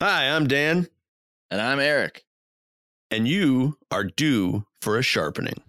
Hi, 0.00 0.28
I'm 0.28 0.46
Dan, 0.46 0.88
And 1.50 1.60
I'm 1.60 1.80
Eric. 1.80 2.24
and 3.10 3.26
you 3.26 3.78
are 3.90 4.04
due 4.04 4.64
for 4.82 4.98
a 4.98 5.02
sharpening. 5.02 5.62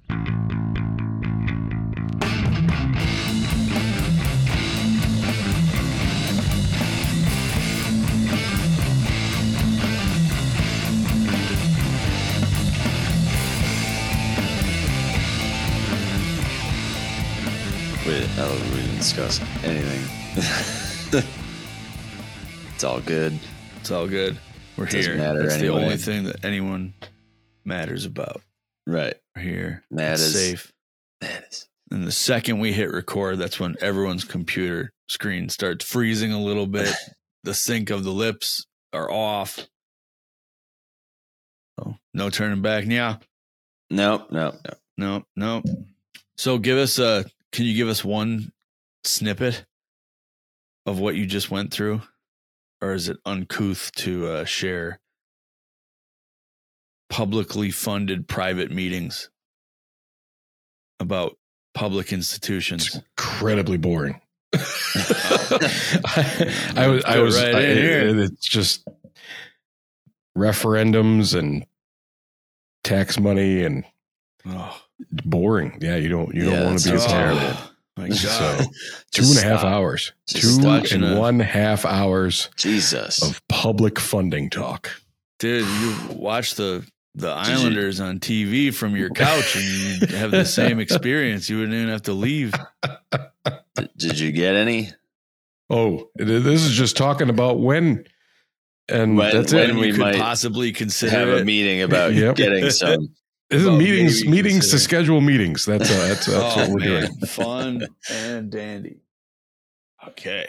We, 18.05 18.25
oh, 18.39 18.69
we 18.73 18.77
didn't 18.81 18.97
discuss 18.97 19.39
anything. 19.63 21.21
it's 22.73 22.83
all 22.83 23.01
good. 23.01 23.37
It's 23.79 23.91
all 23.91 24.07
good. 24.07 24.37
We're 24.77 24.85
Doesn't 24.85 25.01
here. 25.01 25.15
matter 25.17 25.43
That's 25.43 25.57
the 25.57 25.69
only 25.69 25.97
thing 25.97 26.25
that 26.25 26.43
anyone 26.45 26.93
matters 27.65 28.05
about. 28.05 28.41
Right. 28.85 29.15
We're 29.35 29.41
here. 29.41 29.83
It's 29.91 30.21
safe. 30.21 30.71
That 31.21 31.45
is. 31.49 31.67
And 31.91 32.05
the 32.05 32.11
second 32.11 32.59
we 32.59 32.71
hit 32.71 32.91
record, 32.91 33.39
that's 33.39 33.59
when 33.59 33.75
everyone's 33.81 34.23
computer 34.23 34.91
screen 35.07 35.49
starts 35.49 35.83
freezing 35.85 36.31
a 36.31 36.39
little 36.41 36.67
bit. 36.67 36.93
the 37.43 37.53
sync 37.53 37.89
of 37.89 38.03
the 38.03 38.11
lips 38.11 38.65
are 38.93 39.11
off. 39.11 39.67
Oh, 41.81 41.95
no 42.13 42.29
turning 42.29 42.61
back. 42.61 42.85
Yeah. 42.85 43.17
Nope, 43.89 44.27
nope, 44.31 44.55
nope. 44.65 44.77
No, 44.97 45.23
no. 45.35 45.63
So 46.37 46.57
give 46.57 46.77
us 46.77 46.99
a 46.99 47.25
can 47.51 47.65
you 47.65 47.75
give 47.75 47.87
us 47.87 48.03
one 48.03 48.51
snippet 49.03 49.65
of 50.85 50.99
what 50.99 51.15
you 51.15 51.25
just 51.25 51.49
went 51.49 51.73
through? 51.73 52.01
Or 52.81 52.93
is 52.93 53.09
it 53.09 53.17
uncouth 53.25 53.91
to 53.97 54.27
uh, 54.27 54.45
share 54.45 54.99
publicly 57.09 57.71
funded 57.71 58.27
private 58.27 58.71
meetings 58.71 59.29
about 60.99 61.37
public 61.73 62.13
institutions? 62.13 62.87
It's 62.87 62.95
incredibly 63.17 63.77
boring. 63.77 64.21
I, 64.55 64.59
I 66.75 66.87
was, 66.87 67.03
I 67.05 67.19
was, 67.19 67.35
right 67.35 67.55
I- 67.55 67.59
in 67.61 67.77
it- 67.77 68.19
it's 68.19 68.47
just 68.47 68.87
referendums 70.37 71.37
and 71.37 71.65
tax 72.83 73.19
money 73.19 73.63
and 73.63 73.83
Oh, 74.45 74.81
boring. 75.25 75.77
Yeah, 75.81 75.97
you 75.97 76.07
don't, 76.07 76.33
you 76.33 76.49
Yeah, 76.49 76.55
don't 76.59 76.65
want 76.67 76.79
to 76.79 76.87
be 76.89 76.93
a 76.93 76.95
it's 76.95 77.05
terrible. 77.05 77.39
parent. 77.41 77.68
My 77.99 78.07
God. 78.07 78.17
So 78.17 78.57
two 79.11 79.21
Just 79.21 79.37
and 79.37 79.45
a 79.45 79.49
half 79.51 79.59
stop. 79.59 79.73
hours, 79.73 80.13
Just 80.27 80.61
two 80.61 80.67
and 80.95 81.03
a- 81.05 81.19
one 81.19 81.39
half 81.39 81.85
hours 81.85 82.49
Jesus. 82.55 83.21
of 83.21 83.45
public 83.49 83.99
funding 83.99 84.49
talk. 84.49 84.89
Dude, 85.39 85.65
you 85.67 85.95
watch 86.15 86.55
the 86.55 86.85
the 87.15 87.29
Islanders 87.29 87.99
on 87.99 88.19
TV 88.19 88.73
from 88.73 88.95
your 88.95 89.09
couch 89.09 89.55
and 89.55 89.65
you 89.65 90.07
have 90.17 90.31
the 90.31 90.45
same 90.45 90.79
experience. 90.79 91.49
You 91.49 91.57
wouldn't 91.57 91.73
even 91.75 91.89
have 91.89 92.03
to 92.03 92.13
leave. 92.13 92.53
Did, 93.75 93.89
did 93.97 94.19
you 94.19 94.31
get 94.31 94.55
any? 94.55 94.89
Oh, 95.69 96.09
this 96.15 96.63
is 96.63 96.71
just 96.71 96.95
talking 96.97 97.29
about 97.29 97.59
when, 97.59 98.05
and 98.87 99.17
When- 99.17 99.35
that's 99.35 99.53
when 99.53 99.71
it. 99.71 99.75
we 99.75 99.87
you 99.87 99.93
could 99.93 99.99
might 100.01 100.15
possibly 100.19 100.71
consider 100.71 101.11
Have 101.11 101.29
a 101.29 101.43
meeting 101.45 101.81
about 101.81 102.13
Yep. 102.15 102.35
getting 102.35 102.69
some. 102.69 103.09
This 103.49 103.61
is 103.61 103.67
Well, 103.67 103.77
meetings, 103.77 104.23
maybe 104.25 104.31
meetings 104.37 104.69
to 104.71 104.79
schedule 104.79 105.21
meetings. 105.21 105.65
That's 105.65 105.89
uh, 105.91 106.07
that's, 106.07 106.25
that's 106.27 106.29
oh, 106.57 106.59
what 106.61 106.69
we're 106.69 106.79
man. 106.79 107.01
doing. 107.05 107.19
Fun 107.25 107.87
and 108.11 108.51
dandy. 108.51 108.97
Okay. 110.07 110.47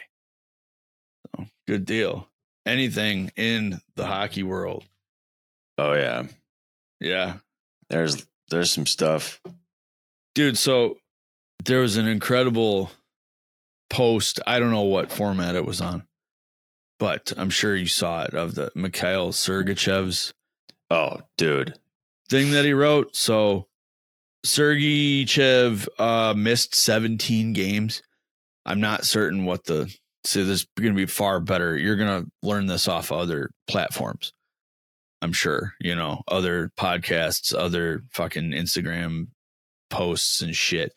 So, 1.36 1.46
good 1.66 1.84
deal. 1.86 2.28
Anything 2.66 3.32
in 3.36 3.80
the 3.96 4.04
hockey 4.06 4.42
world. 4.42 4.84
Oh 5.78 5.94
yeah, 5.94 6.24
Yeah. 7.00 7.36
there's 7.88 8.26
there's 8.50 8.70
some 8.70 8.84
stuff. 8.86 9.40
Dude, 10.34 10.58
so 10.58 10.98
there 11.64 11.80
was 11.80 11.96
an 11.96 12.06
incredible 12.06 12.90
post. 13.89 14.40
I 14.46 14.58
don't 14.58 14.70
know 14.72 14.83
what 14.83 15.10
format 15.10 15.55
it 15.56 15.64
was 15.64 15.80
on, 15.80 16.02
but 16.98 17.33
I'm 17.39 17.48
sure 17.50 17.74
you 17.74 17.86
saw 17.86 18.24
it 18.24 18.34
of 18.34 18.55
the 18.56 18.70
Mikhail 18.74 19.33
Sergachev's 19.33 20.34
Oh, 20.90 21.22
dude. 21.39 21.78
Thing 22.30 22.52
that 22.52 22.64
he 22.64 22.73
wrote. 22.73 23.14
So 23.14 23.67
Sergachev 24.46 25.89
uh, 25.98 26.33
missed 26.35 26.74
17 26.74 27.52
games. 27.52 28.02
I'm 28.64 28.80
not 28.80 29.05
certain 29.05 29.45
what 29.45 29.64
the 29.64 29.95
so 30.24 30.45
this 30.45 30.61
is 30.61 30.67
going 30.79 30.92
to 30.92 30.96
be 30.96 31.07
far 31.07 31.40
better. 31.40 31.77
You're 31.77 31.96
going 31.96 32.24
to 32.24 32.30
learn 32.42 32.67
this 32.67 32.89
off 32.89 33.11
other 33.11 33.51
platforms. 33.67 34.33
I'm 35.23 35.33
sure, 35.33 35.74
you 35.80 35.95
know, 35.95 36.23
other 36.29 36.70
podcasts, 36.79 37.55
other 37.55 38.02
fucking 38.11 38.51
Instagram 38.51 39.29
posts 39.89 40.42
and 40.42 40.55
shit. 40.55 40.92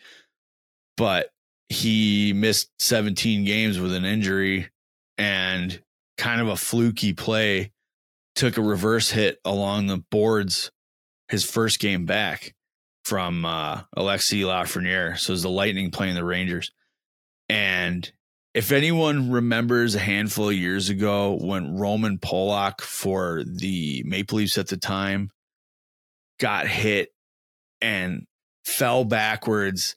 But 0.97 1.29
he 1.69 2.33
missed 2.33 2.69
17 2.79 3.45
games 3.45 3.79
with 3.79 3.93
an 3.93 4.05
injury 4.05 4.69
and 5.17 5.81
kind 6.17 6.41
of 6.41 6.47
a 6.49 6.55
fluky 6.55 7.13
play 7.13 7.71
took 8.35 8.57
a 8.57 8.61
reverse 8.61 9.09
hit 9.09 9.39
along 9.45 9.87
the 9.87 10.03
boards 10.11 10.71
his 11.29 11.43
first 11.43 11.79
game 11.79 12.05
back 12.05 12.53
from 13.05 13.45
uh, 13.45 13.81
Alexi 13.97 14.43
Lafreniere. 14.43 15.17
So 15.17 15.31
it 15.31 15.35
was 15.35 15.43
the 15.43 15.49
Lightning 15.49 15.91
playing 15.91 16.15
the 16.15 16.23
Rangers. 16.23 16.71
And 17.49 18.09
if 18.53 18.71
anyone 18.71 19.31
remembers 19.31 19.95
a 19.95 19.99
handful 19.99 20.49
of 20.49 20.55
years 20.55 20.89
ago 20.89 21.37
when 21.41 21.75
Roman 21.75 22.19
Polak 22.19 22.81
for 22.81 23.43
the 23.43 24.03
Maple 24.05 24.37
Leafs 24.37 24.57
at 24.57 24.67
the 24.67 24.77
time 24.77 25.31
got 26.39 26.67
hit 26.67 27.09
and 27.81 28.25
fell 28.63 29.05
backwards 29.05 29.95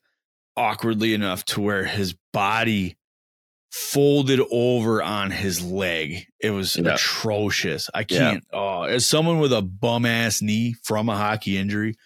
awkwardly 0.57 1.13
enough 1.15 1.45
to 1.45 1.61
where 1.61 1.85
his 1.85 2.17
body 2.33 2.97
folded 3.73 4.41
over 4.51 5.03
on 5.03 5.31
his 5.31 5.63
leg. 5.63 6.27
It 6.41 6.51
was 6.51 6.77
Yeah. 6.77 6.95
atrocious. 6.95 7.91
I 7.95 8.05
can't. 8.05 8.45
Oh, 8.53 8.83
as 8.83 9.07
someone 9.07 9.39
with 9.39 9.53
a 9.53 9.63
bum 9.63 10.07
ass 10.07 10.41
knee 10.43 10.75
from 10.83 11.09
a 11.09 11.17
hockey 11.17 11.57
injury, 11.59 11.97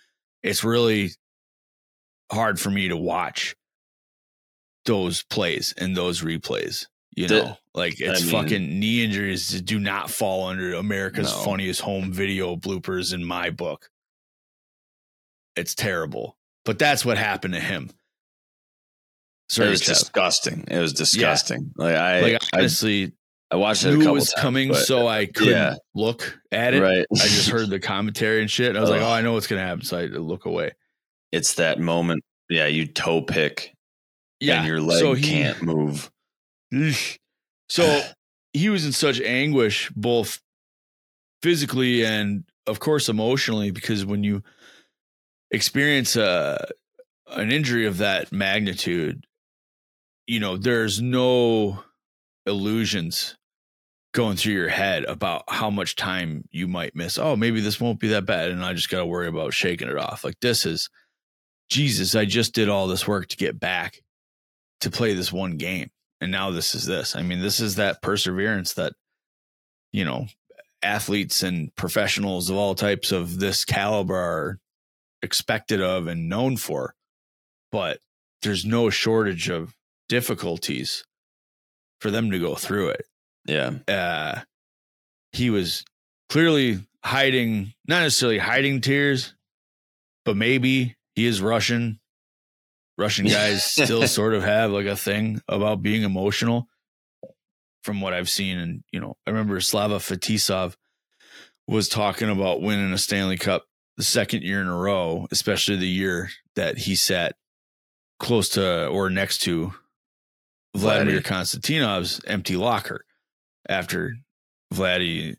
it's 0.43 0.65
really 0.65 1.11
hard 2.33 2.59
for 2.61 2.71
me 2.71 2.89
to 2.89 2.97
watch 2.97 3.55
those 4.85 5.23
plays 5.23 5.75
and 5.77 5.97
those 5.97 6.23
replays. 6.23 6.87
You 7.15 7.29
The- 7.29 7.43
know, 7.43 7.59
like 7.75 8.01
it's 8.01 8.23
I 8.23 8.25
mean- 8.25 8.33
fucking 8.33 8.79
knee 8.81 9.05
injuries 9.05 9.49
do 9.63 9.79
not 9.79 10.11
fall 10.11 10.47
under 10.49 10.75
America's 10.75 11.31
No. 11.31 11.45
funniest 11.45 11.81
home 11.83 12.13
video 12.13 12.57
bloopers 12.57 13.13
in 13.13 13.25
my 13.25 13.51
book. 13.51 13.91
It's 15.57 15.75
terrible, 15.75 16.39
but 16.65 16.79
that's 16.79 17.05
what 17.05 17.19
happened 17.19 17.55
to 17.55 17.61
him. 17.61 17.91
It 19.59 19.69
was 19.69 19.81
disgusting. 19.81 20.65
It 20.69 20.79
was 20.79 20.93
disgusting. 20.93 21.73
Like 21.77 21.97
I, 21.97 22.21
like 22.21 22.35
I, 22.55 22.59
honestly, 22.59 23.13
I 23.51 23.57
watched 23.57 23.85
it 23.85 23.95
a 23.95 23.99
couple 23.99 24.15
was 24.15 24.33
times, 24.33 24.43
coming, 24.43 24.69
but- 24.69 24.85
so 24.87 25.09
I 25.09 25.27
couldn't 25.27 25.53
Yeah. 25.55 25.75
look 25.95 26.39
at 26.53 26.75
it. 26.75 26.81
right. 26.83 27.05
I 27.13 27.27
just 27.27 27.49
heard 27.49 27.69
the 27.71 27.81
commentary 27.81 28.41
and 28.41 28.51
shit. 28.51 28.69
And 28.69 28.79
I 28.79 28.81
was 28.81 28.91
like, 28.91 29.01
oh, 29.03 29.11
I 29.11 29.23
know 29.23 29.33
what's 29.33 29.47
gonna 29.49 29.63
happen, 29.67 29.85
so 29.85 29.99
I 29.99 30.03
had 30.03 30.13
to 30.13 30.21
look 30.21 30.45
away. 30.47 30.73
it's 31.33 31.55
that 31.55 31.79
moment. 31.79 32.23
Yeah, 32.49 32.67
you 32.67 32.87
toe 32.87 33.23
pick 33.23 33.75
Yeah, 34.41 34.59
and 34.59 34.67
your 34.67 34.81
leg 34.81 34.99
so 35.01 35.15
he, 35.15 35.23
can't 35.23 35.63
move. 35.63 36.11
So 37.69 38.03
he 38.53 38.69
was 38.69 38.85
in 38.85 38.93
such 38.93 39.21
anguish, 39.21 39.91
both 39.95 40.41
physically 41.43 42.05
and, 42.05 42.45
of 42.67 42.81
course, 42.81 43.09
emotionally, 43.09 43.71
because 43.71 44.05
when 44.05 44.25
you 44.25 44.43
experience 45.51 46.17
a 46.17 46.69
an 47.29 47.53
injury 47.53 47.87
of 47.87 47.99
that 47.99 48.33
magnitude, 48.33 49.25
you 50.31 50.39
know, 50.39 50.57
there's 50.57 51.03
no 51.03 51.83
illusions 52.47 53.37
going 54.15 54.37
through 54.37 54.53
your 54.53 54.69
head 54.69 55.03
about 55.05 55.43
how 55.49 55.71
much 55.71 55.97
time 55.97 56.45
you 56.53 56.69
might 56.69 56.95
miss. 56.95 57.19
Oh, 57.19 57.35
maybe 57.35 57.61
this 57.61 57.81
won't 57.81 57.99
be 57.99 58.09
that 58.09 58.27
bad, 58.27 58.51
and 58.51 58.65
I 58.65 58.75
just 58.75 58.91
got 58.91 58.99
to 58.99 59.07
worry 59.07 59.27
about 59.27 59.55
shaking 59.55 59.89
it 59.89 59.99
off. 59.99 60.23
Like 60.23 60.39
this 60.41 60.65
is 60.65 60.89
Jesus. 61.69 62.15
I 62.15 62.27
just 62.27 62.55
did 62.55 62.69
all 62.69 62.87
this 62.87 63.09
work 63.09 63.27
to 63.29 63.37
get 63.37 63.59
back 63.59 64.03
to 64.83 64.91
play 64.91 65.15
this 65.15 65.33
one 65.33 65.57
game 65.57 65.91
and 66.21 66.31
now 66.31 66.51
this 66.51 66.77
is 66.77 66.87
this. 66.87 67.17
I 67.17 67.23
mean, 67.23 67.41
this 67.41 67.59
is 67.59 67.75
that 67.77 68.01
perseverance 68.01 68.75
that 68.75 68.93
you 69.93 70.05
know 70.05 70.27
athletes 70.81 71.43
and 71.43 71.75
professionals 71.75 72.51
of 72.51 72.57
all 72.57 72.77
types 72.77 73.11
of 73.11 73.41
this 73.41 73.65
caliber 73.65 74.15
are 74.15 74.59
expected 75.23 75.81
of 75.81 76.07
and 76.07 76.29
known 76.29 76.57
for. 76.57 76.95
But 77.73 77.99
there's 78.43 78.65
no 78.65 78.91
shortage 78.91 79.49
of 79.49 79.75
difficulties 80.11 81.05
for 82.01 82.11
them 82.11 82.31
to 82.33 82.39
go 82.39 82.55
through 82.57 82.89
it. 82.91 83.07
Yeah. 83.47 83.71
Uh, 83.89 84.41
he 85.33 85.49
was 85.49 85.85
clearly 86.29 86.81
hiding, 87.03 87.73
not 87.87 88.03
necessarily 88.03 88.39
hiding 88.39 88.81
tears, 88.83 89.35
but 90.25 90.37
maybe 90.37 90.97
he 91.15 91.25
is 91.25 91.41
Russian. 91.41 92.01
Russian 92.99 93.27
guys 93.27 93.65
still 93.71 94.07
sort 94.07 94.35
of 94.35 94.43
have 94.43 94.73
like 94.73 94.87
a 94.87 94.97
thing 94.97 95.41
about 95.49 95.81
being 95.81 96.03
emotional. 96.03 96.69
from 97.83 98.03
what 98.03 98.13
I've 98.13 98.29
seen. 98.29 98.59
And, 98.59 98.85
you 98.93 99.01
know, 99.01 99.17
I 99.27 99.31
remember 99.31 99.59
Slava 99.61 99.97
Fetisov 99.97 100.75
was 101.67 101.89
talking 101.89 102.29
about 102.29 102.61
winning 102.61 102.93
a 102.93 102.99
Stanley 102.99 103.39
Cup 103.39 103.65
the 103.97 104.03
second 104.03 104.43
year 104.43 104.61
in 104.61 104.67
a 104.67 104.77
row, 104.77 105.27
especially 105.31 105.77
the 105.77 105.89
year 105.89 106.29
that 106.57 106.77
he 106.77 106.95
sat 106.95 107.37
close 108.19 108.51
to 108.51 108.87
or 108.89 109.09
next 109.09 109.39
to 109.39 109.73
Vladimir 110.77 111.21
Konstantinov's 111.21 112.21
empty 112.27 112.57
locker 112.57 113.05
after 113.69 114.15
Vladdy 114.73 115.37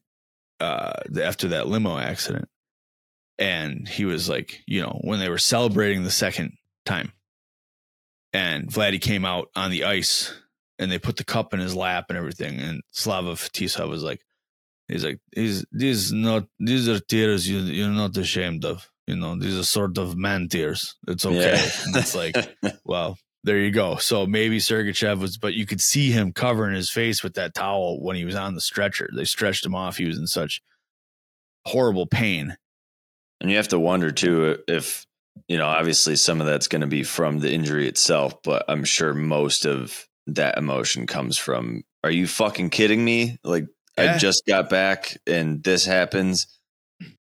uh 0.60 0.94
after 1.22 1.50
that 1.50 1.68
limo 1.68 1.98
accident. 1.98 2.48
And 3.38 3.88
he 3.88 4.06
was 4.06 4.30
like, 4.30 4.62
you 4.68 4.82
know, 4.82 5.00
when 5.04 5.20
they 5.20 5.30
were 5.30 5.40
celebrating 5.40 6.04
the 6.04 6.12
second 6.12 6.54
time. 6.86 7.12
And 8.34 8.68
Vladdy 8.68 9.02
came 9.02 9.26
out 9.26 9.48
on 9.56 9.72
the 9.72 9.84
ice 9.84 10.34
and 10.78 10.92
they 10.92 11.00
put 11.00 11.18
the 11.18 11.24
cup 11.24 11.54
in 11.54 11.60
his 11.60 11.76
lap 11.76 12.06
and 12.10 12.18
everything. 12.18 12.60
And 12.60 12.82
Slava 12.92 13.34
Fetisov 13.34 13.90
was 13.90 14.04
like, 14.04 14.22
he's 14.88 15.04
like, 15.04 15.20
he's 15.34 15.66
these 15.72 16.12
not 16.12 16.46
these 16.60 16.88
are 16.88 17.00
tears 17.00 17.48
you 17.48 17.60
you're 17.60 17.90
not 17.90 18.16
ashamed 18.18 18.66
of. 18.66 18.88
You 19.08 19.16
know, 19.16 19.38
these 19.38 19.58
are 19.58 19.64
sort 19.64 19.98
of 19.98 20.16
man 20.16 20.48
tears. 20.48 20.96
It's 21.08 21.26
okay. 21.26 21.56
Yeah. 21.56 21.70
And 21.86 21.96
it's 21.96 22.16
like, 22.16 22.36
well, 22.86 23.18
there 23.44 23.60
you 23.60 23.72
go. 23.72 23.96
So 23.98 24.26
maybe 24.26 24.60
Sergachev 24.60 25.20
was, 25.20 25.38
but 25.38 25.54
you 25.54 25.66
could 25.66 25.82
see 25.82 26.12
him 26.12 26.32
covering 26.32 26.76
his 26.76 26.90
face 26.90 27.24
with 27.24 27.34
that 27.36 27.54
towel 27.54 28.02
when 28.02 28.16
he 28.16 28.26
was 28.26 28.36
on 28.36 28.56
the 28.56 28.62
stretcher. 28.62 29.10
They 29.16 29.26
stretched 29.26 29.66
him 29.66 29.76
off. 29.76 29.98
He 29.98 30.06
was 30.06 30.18
in 30.18 30.28
such 30.28 30.62
horrible 31.66 32.06
pain. 32.06 32.58
And 33.40 33.50
you 33.50 33.58
have 33.58 33.70
to 33.70 33.80
wonder 33.80 34.12
too 34.12 34.60
if 34.68 35.06
you 35.48 35.58
know, 35.58 35.68
obviously 35.68 36.16
some 36.16 36.42
of 36.42 36.48
that's 36.48 36.68
going 36.68 36.82
to 36.82 36.88
be 36.88 37.04
from 37.04 37.40
the 37.40 37.52
injury 37.52 37.88
itself, 37.88 38.42
but 38.44 38.66
I'm 38.68 38.84
sure 38.84 39.14
most 39.14 39.66
of 39.66 40.08
that 40.28 40.58
emotion 40.58 41.08
comes 41.08 41.38
from 41.38 41.84
are 42.04 42.12
you 42.12 42.28
fucking 42.28 42.70
kidding 42.70 43.04
me? 43.04 43.40
Like 43.44 43.66
Yeah. 43.98 44.16
I 44.16 44.18
just 44.18 44.44
got 44.48 44.70
back 44.70 45.18
and 45.26 45.64
this 45.64 45.86
happens. 45.86 46.48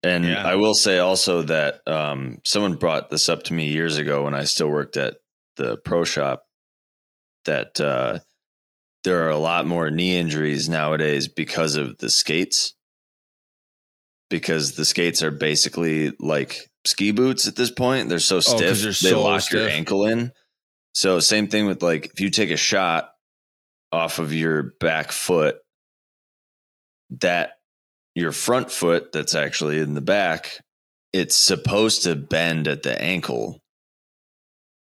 And 0.03 0.25
Yeah. 0.25 0.45
I 0.45 0.55
will 0.55 0.73
say 0.73 0.99
also 0.99 1.43
that 1.43 1.81
um, 1.87 2.39
someone 2.45 2.75
brought 2.75 3.09
this 3.09 3.29
up 3.29 3.43
to 3.43 3.53
me 3.53 3.67
years 3.67 3.97
ago 3.97 4.25
when 4.25 4.33
I 4.33 4.43
still 4.43 4.69
worked 4.69 4.97
at 4.97 5.15
the 5.57 5.77
pro 5.77 6.03
shop 6.03 6.43
that 7.45 7.79
uh, 7.79 8.19
there 9.03 9.25
are 9.25 9.31
a 9.31 9.37
lot 9.37 9.65
more 9.65 9.91
knee 9.91 10.17
injuries 10.17 10.69
nowadays 10.69 11.27
because 11.27 11.75
of 11.75 11.97
the 11.97 12.09
skates. 12.09 12.73
Because 14.29 14.75
the 14.75 14.85
skates 14.85 15.21
are 15.21 15.31
basically 15.31 16.13
like 16.19 16.69
ski 16.85 17.11
boots 17.11 17.47
at 17.47 17.55
this 17.55 17.71
point. 17.71 18.09
They're 18.09 18.19
so 18.19 18.39
stiff, 18.39 18.79
they're 18.79 18.87
they 18.87 18.91
so 18.93 19.23
lock 19.23 19.51
your 19.51 19.69
ankle 19.69 20.05
in. 20.05 20.31
So 20.93 21.19
same 21.19 21.47
thing 21.47 21.65
with 21.65 21.83
like 21.83 22.07
if 22.13 22.19
you 22.19 22.29
take 22.29 22.49
a 22.49 22.57
shot 22.57 23.11
off 23.91 24.19
of 24.19 24.33
your 24.33 24.73
back 24.79 25.11
foot, 25.11 25.57
that 27.21 27.51
your 28.15 28.31
front 28.31 28.71
foot 28.71 29.11
that's 29.11 29.35
actually 29.35 29.79
in 29.79 29.93
the 29.93 30.01
back, 30.01 30.59
it's 31.11 31.35
supposed 31.35 32.03
to 32.03 32.15
bend 32.15 32.67
at 32.67 32.83
the 32.83 32.99
ankle. 32.99 33.62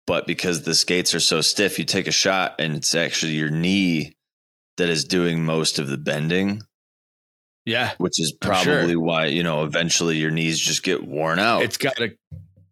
But 0.09 0.27
because 0.27 0.63
the 0.63 0.75
skates 0.75 1.15
are 1.15 1.21
so 1.21 1.41
stiff, 1.43 1.79
you 1.79 1.85
take 1.85 2.07
a 2.09 2.13
shot 2.13 2.57
and 2.59 2.75
it's 2.75 2.95
actually 2.95 3.33
your 3.35 3.51
knee 3.51 4.17
that 4.79 4.89
is 4.89 5.05
doing 5.05 5.45
most 5.45 5.79
of 5.79 5.87
the 5.89 5.99
bending, 5.99 6.63
Yeah. 7.67 7.93
which 7.99 8.19
is 8.19 8.35
I'm 8.43 8.63
sure. 8.65 8.75
probably 8.77 8.97
why, 8.97 9.27
you 9.27 9.43
know, 9.43 9.65
eventually 9.65 10.17
your 10.17 10.31
knees 10.31 10.59
just 10.59 10.83
get 10.83 11.07
worn 11.07 11.39
out. 11.39 11.63
It's 11.63 11.77
got 11.77 11.97
to 11.97 12.17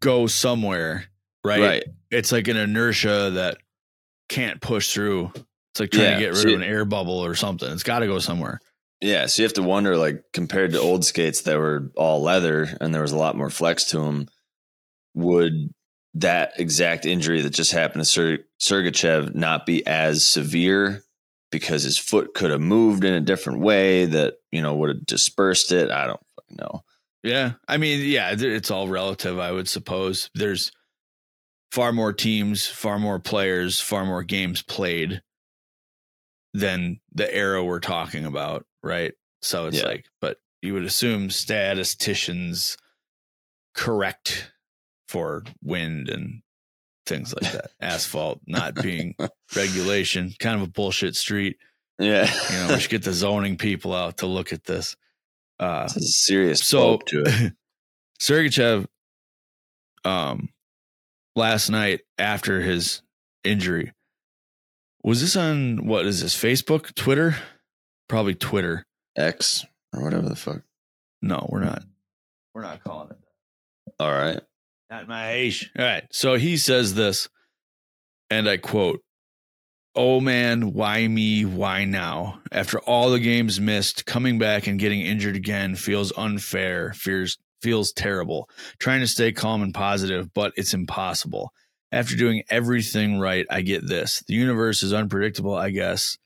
go 0.00 0.26
somewhere, 0.26 1.04
right? 1.44 1.60
right. 1.60 1.84
It's 2.10 2.32
like 2.32 2.48
an 2.48 2.56
inertia 2.56 3.32
that 3.34 3.58
can't 4.30 4.60
push 4.62 4.92
through. 4.94 5.30
It's 5.34 5.80
like 5.80 5.90
trying 5.90 6.04
Yeah, 6.04 6.14
to 6.14 6.20
get 6.20 6.28
rid 6.28 6.36
so- 6.38 6.48
of 6.48 6.54
an 6.54 6.62
air 6.62 6.86
bubble 6.86 7.22
or 7.22 7.34
something. 7.34 7.70
It's 7.70 7.82
got 7.82 7.98
to 7.98 8.06
go 8.06 8.18
somewhere. 8.18 8.60
Yeah, 9.02 9.26
so 9.26 9.42
you 9.42 9.44
have 9.44 9.52
to 9.54 9.62
wonder, 9.62 9.98
like, 9.98 10.22
compared 10.32 10.72
to 10.72 10.80
old 10.80 11.04
skates 11.04 11.42
that 11.42 11.58
were 11.58 11.92
all 11.96 12.22
leather 12.22 12.66
and 12.80 12.94
there 12.94 13.02
was 13.02 13.12
a 13.12 13.18
lot 13.18 13.36
more 13.36 13.50
flex 13.50 13.84
to 13.90 13.98
them, 13.98 14.26
would 15.12 15.70
that 16.18 16.52
exact 16.58 17.04
injury 17.06 17.42
that 17.42 17.50
just 17.50 17.72
happened 17.72 18.02
to 18.02 18.04
Ser- 18.06 18.44
Sergachev 18.60 19.34
not 19.34 19.66
be 19.66 19.86
as 19.86 20.26
severe 20.26 21.02
because 21.52 21.82
his 21.82 21.98
foot 21.98 22.34
could 22.34 22.50
have 22.50 22.60
moved 22.60 23.04
in 23.04 23.14
a 23.14 23.20
different 23.20 23.60
way 23.60 24.06
that 24.06 24.34
you 24.50 24.62
know 24.62 24.74
would 24.74 24.88
have 24.90 25.06
dispersed 25.06 25.72
it? 25.72 25.90
I 25.90 26.06
don't 26.06 26.20
know. 26.50 26.82
Yeah. 27.22 27.52
I 27.66 27.76
mean, 27.76 28.08
yeah, 28.08 28.34
it's 28.38 28.70
all 28.70 28.88
relative, 28.88 29.38
I 29.38 29.50
would 29.50 29.68
suppose. 29.68 30.30
There's 30.34 30.70
far 31.72 31.92
more 31.92 32.12
teams, 32.12 32.66
far 32.66 32.98
more 33.00 33.18
players, 33.18 33.80
far 33.80 34.04
more 34.04 34.22
games 34.22 34.62
played 34.62 35.22
than 36.54 37.00
the 37.12 37.32
era 37.34 37.64
we're 37.64 37.80
talking 37.80 38.24
about, 38.24 38.64
right? 38.82 39.12
So 39.42 39.66
it's 39.66 39.78
Yeah. 39.78 39.86
like, 39.86 40.06
but 40.20 40.38
you 40.62 40.72
would 40.74 40.84
assume 40.84 41.30
statisticians 41.30 42.76
correct 43.74 44.52
for 45.08 45.44
wind 45.62 46.08
and 46.08 46.42
things 47.06 47.34
like 47.34 47.52
that. 47.52 47.70
Asphalt 47.80 48.40
not 48.46 48.74
being 48.74 49.14
regulation, 49.54 50.32
kind 50.38 50.60
of 50.60 50.68
a 50.68 50.70
bullshit 50.70 51.16
street. 51.16 51.56
Yeah, 51.98 52.30
You 52.50 52.58
know, 52.58 52.74
we 52.74 52.80
should 52.80 52.90
get 52.90 53.04
the 53.04 53.12
zoning 53.12 53.56
people 53.56 53.94
out 53.94 54.18
to 54.18 54.26
look 54.26 54.52
at 54.52 54.64
this. 54.64 54.96
Uh, 55.58 55.84
it's 55.86 55.96
a 55.96 56.00
serious 56.02 56.60
so 56.60 56.78
slope 56.78 57.06
to 57.06 57.22
it. 57.26 57.52
Sergachev, 58.20 58.86
um, 60.04 60.50
last 61.34 61.70
night 61.70 62.00
after 62.18 62.60
his 62.60 63.00
injury, 63.44 63.92
was 65.02 65.20
this 65.22 65.36
on 65.36 65.86
what 65.86 66.04
is 66.04 66.20
this 66.20 66.36
Facebook, 66.36 66.94
Twitter? 66.94 67.36
Probably 68.08 68.34
Twitter. 68.34 68.84
X 69.16 69.64
or 69.94 70.02
whatever 70.02 70.28
the 70.28 70.36
fuck. 70.36 70.60
No, 71.22 71.46
we're 71.50 71.64
not. 71.64 71.82
We're 72.54 72.62
not 72.62 72.84
calling 72.84 73.10
it. 73.10 73.18
All 73.98 74.12
right, 74.12 74.40
Not 74.90 75.08
my 75.08 75.32
age. 75.32 75.70
All 75.78 75.84
right. 75.84 76.04
So 76.12 76.34
he 76.34 76.56
says 76.56 76.94
this, 76.94 77.28
and 78.30 78.48
I 78.48 78.56
quote, 78.56 79.00
Oh 79.94 80.20
man, 80.20 80.74
why 80.74 81.08
me? 81.08 81.44
Why 81.44 81.84
now? 81.84 82.40
After 82.52 82.78
all 82.80 83.10
the 83.10 83.18
games 83.18 83.58
missed, 83.58 84.04
coming 84.04 84.38
back 84.38 84.66
and 84.66 84.78
getting 84.78 85.00
injured 85.00 85.36
again 85.36 85.74
feels 85.74 86.12
unfair, 86.18 86.92
fears 86.92 87.38
feels 87.62 87.92
terrible. 87.92 88.48
Trying 88.78 89.00
to 89.00 89.06
stay 89.06 89.32
calm 89.32 89.62
and 89.62 89.72
positive, 89.72 90.32
but 90.34 90.52
it's 90.56 90.74
impossible. 90.74 91.50
After 91.90 92.14
doing 92.14 92.42
everything 92.50 93.18
right, 93.18 93.46
I 93.48 93.62
get 93.62 93.88
this. 93.88 94.22
The 94.28 94.34
universe 94.34 94.82
is 94.82 94.92
unpredictable, 94.92 95.54
I 95.54 95.70
guess, 95.70 96.18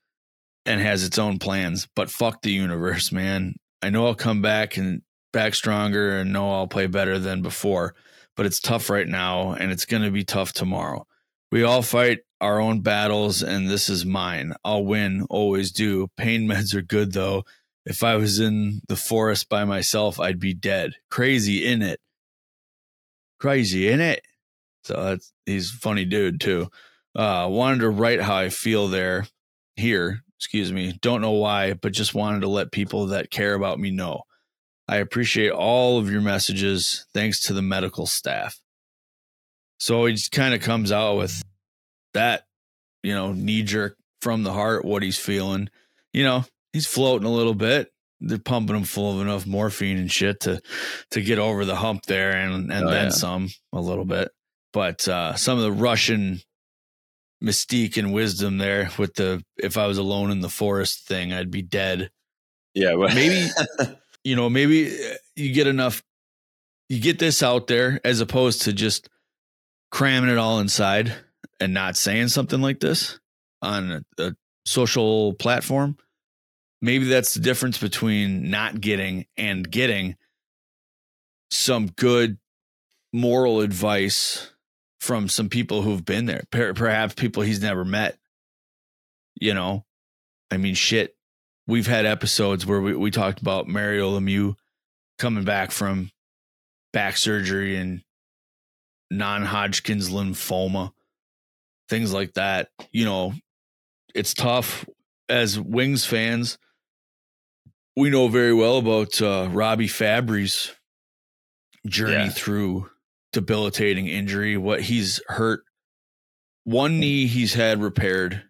and 0.66 0.80
has 0.80 1.04
its 1.04 1.18
own 1.18 1.38
plans, 1.38 1.86
but 1.94 2.10
fuck 2.10 2.42
the 2.42 2.50
universe, 2.50 3.12
man. 3.12 3.54
I 3.82 3.90
know 3.90 4.06
I'll 4.06 4.14
come 4.16 4.42
back 4.42 4.76
and 4.76 5.02
back 5.32 5.54
stronger 5.54 6.18
and 6.18 6.32
know 6.32 6.52
I'll 6.52 6.66
play 6.66 6.88
better 6.88 7.20
than 7.20 7.40
before 7.40 7.94
but 8.36 8.46
it's 8.46 8.60
tough 8.60 8.90
right 8.90 9.06
now 9.06 9.52
and 9.52 9.70
it's 9.70 9.84
going 9.84 10.02
to 10.02 10.10
be 10.10 10.24
tough 10.24 10.52
tomorrow. 10.52 11.06
We 11.52 11.62
all 11.62 11.82
fight 11.82 12.20
our 12.40 12.60
own 12.60 12.80
battles 12.80 13.42
and 13.42 13.68
this 13.68 13.88
is 13.88 14.06
mine. 14.06 14.54
I'll 14.64 14.84
win, 14.84 15.26
always 15.28 15.72
do. 15.72 16.08
Pain 16.16 16.42
meds 16.48 16.74
are 16.74 16.82
good 16.82 17.12
though. 17.12 17.44
If 17.86 18.04
I 18.04 18.16
was 18.16 18.38
in 18.38 18.82
the 18.88 18.96
forest 18.96 19.48
by 19.48 19.64
myself, 19.64 20.20
I'd 20.20 20.38
be 20.38 20.54
dead. 20.54 20.94
Crazy 21.10 21.66
in 21.66 21.82
it. 21.82 22.00
Crazy 23.38 23.88
in 23.88 24.00
it. 24.00 24.22
So 24.84 24.94
that's 24.94 25.32
he's 25.46 25.70
funny 25.70 26.04
dude 26.04 26.40
too. 26.40 26.68
Uh 27.14 27.48
wanted 27.50 27.80
to 27.80 27.90
write 27.90 28.20
how 28.20 28.36
I 28.36 28.48
feel 28.48 28.88
there 28.88 29.26
here, 29.76 30.22
excuse 30.38 30.72
me. 30.72 30.98
Don't 31.00 31.20
know 31.20 31.32
why, 31.32 31.74
but 31.74 31.92
just 31.92 32.14
wanted 32.14 32.40
to 32.42 32.48
let 32.48 32.72
people 32.72 33.06
that 33.06 33.30
care 33.30 33.54
about 33.54 33.80
me 33.80 33.90
know. 33.90 34.22
I 34.90 34.96
appreciate 34.96 35.50
all 35.52 35.98
of 35.98 36.10
your 36.10 36.20
messages. 36.20 37.06
Thanks 37.14 37.40
to 37.46 37.52
the 37.52 37.62
medical 37.62 38.06
staff. 38.06 38.58
So 39.78 40.04
he 40.06 40.14
just 40.14 40.32
kind 40.32 40.52
of 40.52 40.60
comes 40.60 40.90
out 40.92 41.16
with 41.16 41.40
that, 42.14 42.42
you 43.02 43.14
know, 43.14 43.32
knee 43.32 43.62
jerk 43.62 43.96
from 44.20 44.42
the 44.42 44.52
heart, 44.52 44.84
what 44.84 45.02
he's 45.02 45.18
feeling. 45.18 45.68
You 46.12 46.24
know, 46.24 46.44
he's 46.72 46.86
floating 46.88 47.26
a 47.26 47.32
little 47.32 47.54
bit. 47.54 47.92
They're 48.20 48.36
pumping 48.38 48.76
him 48.76 48.82
full 48.84 49.14
of 49.14 49.20
enough 49.26 49.46
morphine 49.46 49.96
and 49.96 50.10
shit 50.12 50.40
to 50.40 50.60
to 51.12 51.22
get 51.22 51.38
over 51.38 51.64
the 51.64 51.76
hump 51.76 52.02
there 52.06 52.32
and 52.32 52.70
and 52.72 52.86
Oh, 52.88 52.90
then 52.90 53.04
yeah. 53.04 53.10
some 53.10 53.48
a 53.72 53.80
little 53.80 54.04
bit. 54.04 54.30
But 54.72 55.06
uh 55.08 55.36
some 55.36 55.56
of 55.56 55.62
the 55.64 55.72
Russian 55.72 56.40
mystique 57.42 57.96
and 57.96 58.12
wisdom 58.12 58.58
there 58.58 58.90
with 58.98 59.14
the 59.14 59.42
if 59.56 59.78
I 59.78 59.86
was 59.86 59.96
alone 59.98 60.30
in 60.30 60.40
the 60.40 60.50
forest 60.50 61.06
thing, 61.06 61.32
I'd 61.32 61.50
be 61.52 61.62
dead 61.62 62.10
yeah, 62.74 62.94
well, 62.94 63.12
Maybe- 63.14 63.48
you 64.24 64.36
know, 64.36 64.50
maybe 64.50 64.88
uh, 64.88 65.14
you 65.36 65.52
get 65.52 65.66
enough, 65.66 66.02
you 66.88 67.00
get 67.00 67.18
this 67.18 67.42
out 67.42 67.66
there 67.66 68.00
as 68.04 68.20
opposed 68.20 68.62
to 68.62 68.72
just 68.72 69.08
cramming 69.90 70.30
it 70.30 70.38
all 70.38 70.60
inside 70.60 71.14
and 71.58 71.74
not 71.74 71.96
saying 71.96 72.28
something 72.28 72.60
like 72.60 72.80
this 72.80 73.18
on 73.62 74.04
a, 74.18 74.22
a 74.22 74.34
social 74.64 75.34
platform. 75.34 75.96
Maybe 76.82 77.04
that's 77.04 77.34
the 77.34 77.40
difference 77.40 77.78
between 77.78 78.50
not 78.50 78.80
getting 78.80 79.26
and 79.36 79.70
getting 79.70 80.16
some 81.50 81.88
good 81.88 82.38
moral 83.12 83.60
advice 83.60 84.52
from 85.00 85.28
some 85.28 85.48
people 85.48 85.82
who've 85.82 86.04
been 86.04 86.26
there, 86.26 86.44
perhaps 86.50 87.14
people 87.14 87.42
he's 87.42 87.62
never 87.62 87.84
met. 87.84 88.16
You 89.40 89.54
know, 89.54 89.84
I 90.50 90.56
mean, 90.58 90.74
shit, 90.74 91.16
we've 91.70 91.86
had 91.86 92.04
episodes 92.04 92.66
where 92.66 92.80
we, 92.80 92.94
we 92.94 93.10
talked 93.10 93.40
about 93.40 93.68
Mario 93.68 94.18
Lemieux 94.18 94.54
coming 95.18 95.44
back 95.44 95.70
from 95.70 96.10
back 96.92 97.16
surgery 97.16 97.76
and 97.76 98.02
non-Hodgkin's 99.10 100.10
lymphoma, 100.10 100.90
things 101.88 102.12
like 102.12 102.34
that. 102.34 102.68
You 102.92 103.04
know, 103.04 103.32
it's 104.14 104.34
tough 104.34 104.84
as 105.28 105.58
Wings 105.58 106.04
fans. 106.04 106.58
We 107.96 108.10
know 108.10 108.28
very 108.28 108.54
well 108.54 108.78
about 108.78 109.20
uh, 109.22 109.48
Robbie 109.50 109.88
Fabbri's 109.88 110.72
journey 111.86 112.12
Yeah. 112.14 112.28
through 112.30 112.90
debilitating 113.32 114.06
injury. 114.06 114.56
What 114.56 114.80
he's 114.82 115.20
hurt, 115.28 115.62
one 116.64 116.98
knee 116.98 117.26
he's 117.26 117.54
had 117.54 117.82
repaired 117.82 118.42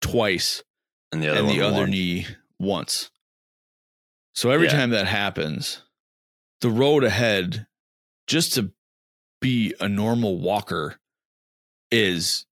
twice, 0.00 0.62
and 1.12 1.22
the 1.22 1.28
other 1.28 1.40
and 1.40 1.48
the 1.48 1.60
other 1.62 1.80
won. 1.82 1.90
knee 1.90 2.26
once. 2.58 3.10
So 4.34 4.50
every 4.50 4.66
Yeah. 4.66 4.72
time 4.72 4.90
that 4.90 5.06
happens, 5.06 5.82
the 6.60 6.70
road 6.70 7.04
ahead, 7.04 7.66
just 8.26 8.54
to 8.54 8.72
be 9.40 9.74
a 9.80 9.88
normal 9.88 10.38
walker, 10.38 10.98
is 11.90 12.46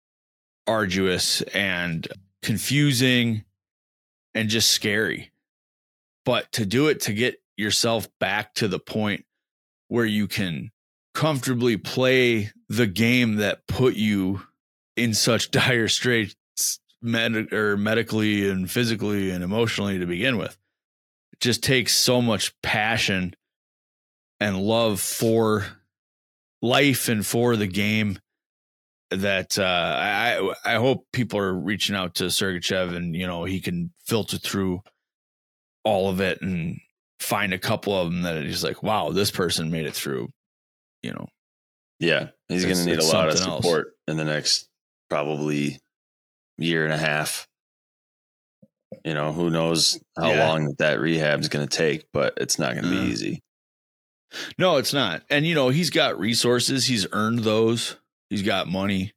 arduous 0.66 1.42
and 1.42 2.06
confusing 2.42 3.44
and 4.34 4.48
just 4.48 4.70
scary. 4.70 5.32
But 6.24 6.50
to 6.52 6.64
do 6.64 6.88
it 6.88 7.00
to 7.02 7.12
get 7.12 7.42
yourself 7.56 8.08
back 8.18 8.54
to 8.54 8.68
the 8.68 8.78
point 8.78 9.26
where 9.88 10.06
you 10.06 10.26
can 10.26 10.70
comfortably 11.12 11.76
play 11.76 12.50
the 12.68 12.86
game 12.86 13.36
that 13.36 13.66
put 13.66 13.94
you 13.94 14.46
in 14.96 15.12
such 15.14 15.50
dire 15.50 15.88
straits 15.88 16.34
med- 17.04 17.52
or 17.52 17.76
medically 17.76 18.48
and 18.48 18.70
physically 18.70 19.30
and 19.30 19.44
emotionally 19.44 19.98
to 19.98 20.06
begin 20.06 20.36
with 20.38 20.56
it 21.32 21.40
just 21.40 21.62
takes 21.62 21.94
so 21.94 22.20
much 22.22 22.52
passion 22.62 23.34
and 24.40 24.60
love 24.60 25.00
for 25.00 25.66
life 26.62 27.08
and 27.08 27.24
for 27.26 27.56
the 27.56 27.66
game 27.66 28.18
that 29.10 29.58
uh, 29.58 29.62
I 29.62 30.54
I 30.64 30.74
hope 30.76 31.06
people 31.12 31.38
are 31.38 31.52
reaching 31.54 31.94
out 31.94 32.16
to 32.16 32.24
Sergachev 32.24 32.96
and 32.96 33.14
you 33.14 33.26
know 33.26 33.44
he 33.44 33.60
can 33.60 33.92
filter 34.06 34.38
through 34.38 34.80
all 35.84 36.08
of 36.08 36.20
it 36.20 36.40
and 36.40 36.80
find 37.20 37.52
a 37.52 37.58
couple 37.58 37.96
of 37.96 38.10
them 38.10 38.22
that 38.22 38.42
he's 38.42 38.64
like 38.64 38.82
wow 38.82 39.10
this 39.10 39.30
person 39.30 39.70
made 39.70 39.86
it 39.86 39.94
through 39.94 40.28
you 41.02 41.12
know 41.12 41.28
Yeah, 42.00 42.28
he's 42.48 42.64
going 42.64 42.76
to 42.76 42.84
need 42.86 42.98
a 42.98 43.04
lot 43.04 43.28
of 43.28 43.34
something 43.38 43.52
else. 43.52 43.64
support 43.64 43.88
in 44.08 44.16
the 44.16 44.24
next 44.24 44.68
probably 45.10 45.78
year 46.58 46.84
and 46.84 46.92
a 46.92 46.98
half. 46.98 47.48
You 49.04 49.14
know, 49.14 49.32
who 49.32 49.50
knows 49.50 49.98
how 50.16 50.30
Yeah. 50.30 50.48
long 50.48 50.74
that, 50.78 51.00
rehab 51.00 51.40
is 51.40 51.48
going 51.48 51.66
to 51.66 51.76
take, 51.76 52.06
but 52.12 52.34
it's 52.36 52.58
not 52.58 52.72
going 52.72 52.84
to 52.84 52.90
be 52.90 52.96
mm. 52.96 53.08
easy. 53.08 53.42
No, 54.58 54.76
it's 54.76 54.92
not. 54.92 55.22
And 55.30 55.46
you 55.46 55.54
know, 55.54 55.68
he's 55.68 55.90
got 55.90 56.18
resources. 56.18 56.86
He's 56.86 57.06
earned 57.12 57.40
those. 57.40 57.96
He's 58.30 58.42
got 58.42 58.68
money. 58.68 59.12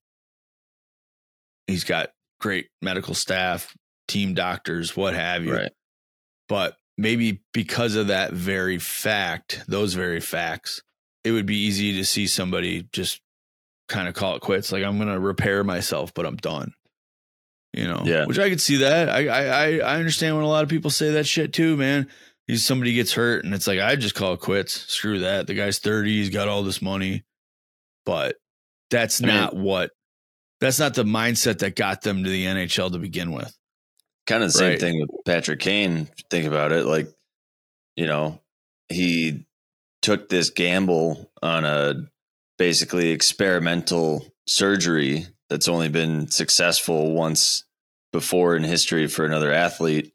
He's 1.67 1.83
got 1.83 2.11
great 2.39 2.69
medical 2.81 3.13
staff, 3.13 3.75
team 4.07 4.33
doctors, 4.33 4.95
what 4.95 5.13
have 5.15 5.43
you. 5.43 5.55
Right. 5.55 5.71
But 6.47 6.77
maybe 6.97 7.41
because 7.53 7.95
of 7.95 8.07
that 8.07 8.33
very 8.33 8.77
fact, 8.77 9.63
those 9.67 9.93
very 9.93 10.19
facts, 10.19 10.81
it 11.23 11.31
would 11.31 11.45
be 11.45 11.57
easy 11.57 11.93
to 11.97 12.05
see 12.05 12.27
somebody 12.27 12.87
just 12.93 13.21
kind 13.89 14.07
of 14.07 14.13
call 14.13 14.35
it 14.35 14.41
quits. 14.41 14.71
Like 14.71 14.83
I'm 14.83 14.97
going 14.97 15.09
to 15.09 15.19
repair 15.19 15.63
myself, 15.63 16.13
but 16.13 16.25
I'm 16.25 16.37
done. 16.37 16.73
You 17.77 17.87
know, 17.87 18.01
Yeah. 18.05 18.25
which 18.25 18.39
I 18.39 18.49
could 18.49 18.61
see 18.61 18.77
that. 18.77 19.09
I, 19.09 19.27
I 19.27 19.77
I 19.79 19.95
understand 19.97 20.35
when 20.35 20.43
a 20.45 20.49
lot 20.49 20.63
of 20.63 20.69
people 20.69 20.89
say 20.89 21.11
that 21.11 21.27
shit 21.27 21.53
too, 21.53 21.77
man. 21.77 22.07
He's 22.47 22.65
somebody 22.65 22.93
gets 22.93 23.13
hurt 23.13 23.43
and 23.45 23.53
it's 23.53 23.67
like 23.67 23.79
I 23.79 23.95
just 23.95 24.15
call 24.15 24.33
it 24.33 24.39
quits. 24.39 24.73
Screw 24.91 25.19
that. 25.19 25.47
The 25.47 25.53
guy's 25.53 25.79
30, 25.79 26.11
he's 26.17 26.29
got 26.29 26.47
all 26.47 26.63
this 26.63 26.81
money. 26.81 27.23
But 28.05 28.35
that's 28.89 29.21
I 29.21 29.27
mean- 29.27 29.35
not 29.35 29.55
what 29.55 29.91
that's 30.59 30.79
not 30.79 30.95
the 30.95 31.03
mindset 31.03 31.59
that 31.59 31.75
got 31.75 32.01
them 32.01 32.23
to 32.23 32.29
the 32.29 32.45
NHL 32.45 32.91
to 32.91 32.97
begin 32.99 33.31
with. 33.31 33.55
Kind 34.25 34.43
of 34.43 34.51
the 34.51 34.57
same 34.57 34.79
thing 34.79 34.99
with 34.99 35.09
Patrick 35.25 35.59
Kane. 35.59 36.07
Think 36.31 36.47
about 36.47 36.71
it. 36.71 36.85
Like, 36.85 37.07
you 37.95 38.07
know, 38.07 38.41
he 38.89 39.45
took 40.01 40.29
this 40.29 40.49
gamble 40.49 41.31
on 41.43 41.63
a 41.63 41.93
basically 42.57 43.11
experimental 43.11 44.25
surgery 44.47 45.27
that's 45.49 45.67
only 45.67 45.89
been 45.89 46.27
successful 46.29 47.13
once 47.13 47.63
before 48.17 48.55
in 48.55 48.63
history 48.63 49.07
for 49.07 49.25
another 49.25 49.51
athlete. 49.51 50.11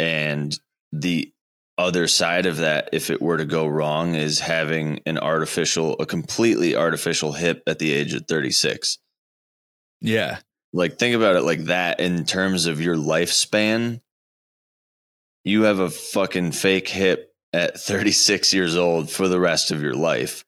And 0.00 0.58
the 0.92 1.32
other 1.76 2.08
side 2.08 2.46
of 2.46 2.56
that, 2.56 2.88
if 2.92 3.08
it 3.10 3.22
were 3.22 3.36
to 3.36 3.44
go 3.44 3.66
wrong, 3.68 4.14
is 4.16 4.40
having 4.40 5.00
an 5.06 5.16
artificial, 5.18 5.94
a 6.00 6.06
completely 6.06 6.74
artificial 6.74 7.32
hip 7.32 7.62
at 7.68 7.78
the 7.78 7.92
age 7.92 8.14
of 8.14 8.26
36 8.26 8.98
Yeah. 10.00 10.38
like 10.72 10.98
think 10.98 11.14
about 11.14 11.36
it 11.36 11.42
like 11.42 11.64
that 11.64 12.00
in 12.00 12.24
terms 12.24 12.66
of 12.66 12.80
your 12.80 12.96
lifespan 12.96 14.00
you 15.44 15.62
have 15.62 15.78
a 15.78 15.88
fucking 15.90 16.50
fake 16.52 16.88
hip 16.88 17.32
at 17.52 17.78
36 17.80 18.52
years 18.52 18.76
old 18.76 19.08
for 19.10 19.28
the 19.28 19.40
rest 19.40 19.70
of 19.70 19.80
your 19.80 19.94
life 19.94 20.44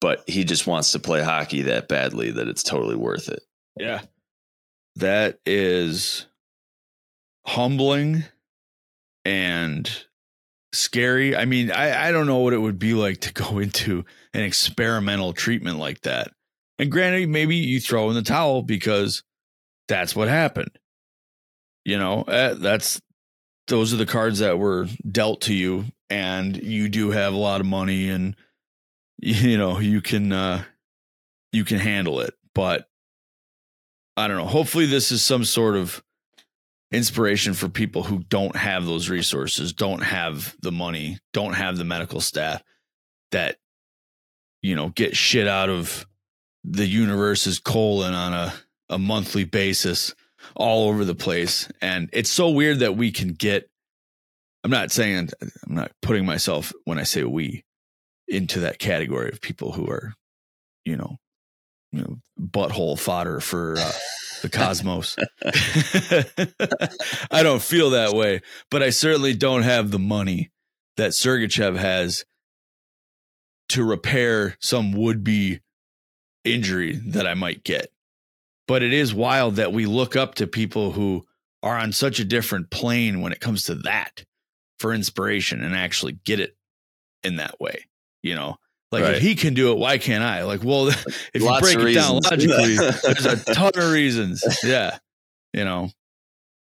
but 0.00 0.24
he 0.26 0.44
just 0.44 0.66
wants 0.66 0.92
to 0.92 0.98
play 0.98 1.22
hockey 1.22 1.62
that 1.62 1.86
badly 1.86 2.30
that 2.32 2.48
it's 2.48 2.62
totally 2.62 2.96
worth 2.96 3.28
it 3.28 3.42
Yeah. 3.78 4.00
That 4.96 5.38
is 5.46 6.26
humbling 7.46 8.24
and 9.24 10.04
scary. 10.72 11.36
I 11.36 11.44
mean, 11.44 11.70
I, 11.70 12.08
I 12.08 12.12
don't 12.12 12.26
know 12.26 12.38
what 12.38 12.52
it 12.52 12.58
would 12.58 12.78
be 12.78 12.94
like 12.94 13.20
to 13.20 13.32
go 13.32 13.58
into 13.58 14.04
an 14.34 14.42
experimental 14.42 15.32
treatment 15.32 15.78
like 15.78 16.02
that. 16.02 16.32
And 16.78 16.90
granted, 16.90 17.28
maybe 17.28 17.56
you 17.56 17.80
throw 17.80 18.08
in 18.08 18.14
the 18.14 18.22
towel 18.22 18.62
because 18.62 19.22
that's 19.88 20.16
what 20.16 20.28
happened. 20.28 20.78
You 21.84 21.98
know, 21.98 22.22
uh, 22.22 22.54
that's 22.54 23.00
those 23.68 23.92
are 23.92 23.98
the 23.98 24.06
cards 24.06 24.40
that 24.40 24.58
were 24.58 24.86
dealt 25.10 25.42
to 25.42 25.54
you, 25.54 25.86
and 26.08 26.56
you 26.56 26.88
do 26.88 27.10
have 27.10 27.32
a 27.32 27.38
lot 27.38 27.60
of 27.60 27.66
money, 27.66 28.08
and 28.08 28.36
you 29.18 29.58
know 29.58 29.78
you 29.78 30.00
can 30.00 30.32
uh, 30.32 30.64
you 31.52 31.64
can 31.64 31.78
handle 31.78 32.20
it. 32.20 32.34
But 32.54 32.88
I 34.20 34.28
don't 34.28 34.36
know. 34.36 34.46
Hopefully, 34.46 34.86
this 34.86 35.10
is 35.10 35.22
some 35.22 35.44
sort 35.44 35.76
of 35.76 36.02
inspiration 36.92 37.54
for 37.54 37.68
people 37.68 38.02
who 38.02 38.24
don't 38.28 38.56
have 38.56 38.84
those 38.84 39.08
resources, 39.08 39.72
don't 39.72 40.02
have 40.02 40.56
the 40.60 40.72
money, 40.72 41.18
don't 41.32 41.54
have 41.54 41.78
the 41.78 41.84
medical 41.84 42.20
staff 42.20 42.62
that, 43.30 43.56
you 44.60 44.74
know, 44.74 44.90
get 44.90 45.16
shit 45.16 45.46
out 45.46 45.70
of 45.70 46.06
the 46.64 46.86
universe's 46.86 47.58
colon 47.58 48.12
on 48.12 48.32
a, 48.32 48.52
a 48.88 48.98
monthly 48.98 49.44
basis 49.44 50.14
all 50.56 50.88
over 50.88 51.04
the 51.04 51.14
place. 51.14 51.70
And 51.80 52.10
it's 52.12 52.30
so 52.30 52.50
weird 52.50 52.80
that 52.80 52.96
we 52.96 53.12
can 53.12 53.28
get, 53.28 53.70
I'm 54.64 54.70
not 54.70 54.90
saying, 54.90 55.30
I'm 55.40 55.74
not 55.74 55.92
putting 56.02 56.26
myself, 56.26 56.72
when 56.84 56.98
I 56.98 57.04
say 57.04 57.22
we, 57.22 57.64
into 58.26 58.60
that 58.60 58.78
category 58.78 59.30
of 59.30 59.40
people 59.40 59.72
who 59.72 59.88
are, 59.88 60.12
you 60.84 60.96
know, 60.96 61.18
you 61.92 62.02
know, 62.02 62.18
butthole 62.40 62.98
fodder 62.98 63.40
for 63.40 63.76
uh, 63.78 63.92
the 64.42 64.48
cosmos. 64.48 65.16
I 67.30 67.42
don't 67.42 67.62
feel 67.62 67.90
that 67.90 68.12
way, 68.12 68.42
but 68.70 68.82
I 68.82 68.90
certainly 68.90 69.34
don't 69.34 69.62
have 69.62 69.90
the 69.90 69.98
money 69.98 70.50
that 70.96 71.12
Sergachev 71.12 71.76
has 71.76 72.24
to 73.70 73.84
repair 73.84 74.56
some 74.60 74.92
would 74.92 75.22
be 75.24 75.60
injury 76.44 76.96
that 77.06 77.26
I 77.26 77.34
might 77.34 77.64
get. 77.64 77.90
But 78.66 78.82
it 78.82 78.92
is 78.92 79.14
wild 79.14 79.56
that 79.56 79.72
we 79.72 79.86
look 79.86 80.16
up 80.16 80.36
to 80.36 80.46
people 80.46 80.92
who 80.92 81.24
are 81.62 81.76
on 81.76 81.92
such 81.92 82.20
a 82.20 82.24
different 82.24 82.70
plane 82.70 83.20
when 83.20 83.32
it 83.32 83.40
comes 83.40 83.64
to 83.64 83.74
that 83.76 84.24
for 84.78 84.92
inspiration 84.92 85.62
and 85.62 85.74
actually 85.74 86.18
get 86.24 86.40
it 86.40 86.56
in 87.22 87.36
that 87.36 87.60
way. 87.60 87.84
You 88.22 88.34
know, 88.34 88.56
like 88.92 89.04
Right. 89.04 89.16
if 89.16 89.22
he 89.22 89.34
can 89.34 89.54
do 89.54 89.72
it, 89.72 89.78
why 89.78 89.98
can't 89.98 90.24
I? 90.24 90.42
Like, 90.44 90.64
well, 90.64 90.88
if 90.88 91.26
you 91.34 91.58
break 91.60 91.78
it 91.78 91.94
down 91.94 92.14
logically, 92.24 92.76
there's 92.76 93.26
a 93.26 93.54
ton 93.54 93.72
of 93.76 93.92
reasons. 93.92 94.44
Yeah. 94.64 94.98
You 95.52 95.64
know, 95.64 95.90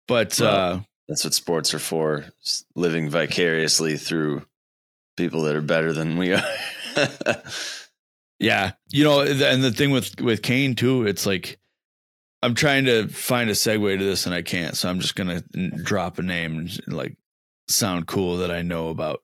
but 0.06 0.38
Well, 0.40 0.54
uh, 0.54 0.80
that's 1.08 1.24
what 1.24 1.34
sports 1.34 1.74
are 1.74 1.78
for 1.78 2.24
living 2.74 3.08
vicariously 3.10 3.96
through 3.96 4.46
people 5.16 5.42
that 5.42 5.56
are 5.56 5.60
better 5.62 5.92
than 5.92 6.16
we 6.16 6.32
are 6.32 6.42
yeah, 8.38 8.72
you 8.90 9.04
know, 9.04 9.20
and 9.20 9.62
the 9.62 9.72
thing 9.72 9.90
with 9.90 10.20
with 10.20 10.42
Kane 10.42 10.74
too, 10.74 11.06
it's 11.06 11.26
like 11.26 11.58
I'm 12.42 12.54
trying 12.54 12.84
to 12.86 13.08
find 13.08 13.50
a 13.50 13.52
segue 13.54 13.98
to 13.98 14.04
this 14.04 14.26
and 14.26 14.34
I 14.34 14.42
can't, 14.42 14.76
so 14.76 14.88
I'm 14.88 15.00
just 15.00 15.16
gonna 15.16 15.42
drop 15.82 16.18
a 16.18 16.22
name 16.22 16.58
and 16.58 16.80
like 16.88 17.16
sound 17.68 18.06
cool 18.06 18.38
that 18.38 18.50
I 18.50 18.62
know 18.62 18.88
about 18.88 19.22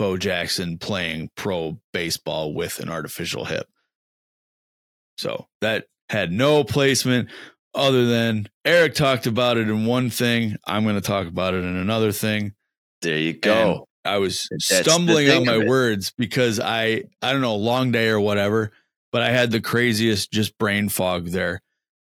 Bo 0.00 0.16
Jackson 0.16 0.78
playing 0.78 1.28
pro 1.36 1.78
baseball 1.92 2.54
with 2.54 2.80
an 2.80 2.88
artificial 2.88 3.44
hip. 3.44 3.66
So 5.18 5.46
that 5.60 5.88
had 6.08 6.32
no 6.32 6.64
placement 6.64 7.28
other 7.74 8.06
than 8.06 8.48
Eric 8.64 8.94
talked 8.94 9.26
about 9.26 9.58
it 9.58 9.68
in 9.68 9.84
one 9.84 10.08
thing. 10.08 10.56
I'm 10.66 10.84
going 10.84 10.94
to 10.94 11.02
talk 11.02 11.26
about 11.26 11.52
it 11.52 11.64
in 11.64 11.76
another 11.76 12.12
thing. 12.12 12.54
There 13.02 13.18
you 13.18 13.34
go. 13.34 13.88
I 14.02 14.16
was 14.16 14.48
That's 14.50 14.90
stumbling 14.90 15.28
on 15.28 15.44
my 15.44 15.58
words 15.58 16.14
because 16.16 16.58
I 16.58 17.02
I 17.20 17.32
don't 17.32 17.42
know 17.42 17.56
long 17.56 17.92
day 17.92 18.08
or 18.08 18.20
whatever, 18.20 18.72
but 19.12 19.20
I 19.20 19.28
had 19.28 19.50
the 19.50 19.60
craziest 19.60 20.32
just 20.32 20.56
brain 20.56 20.88
fog 20.88 21.26
there, 21.26 21.60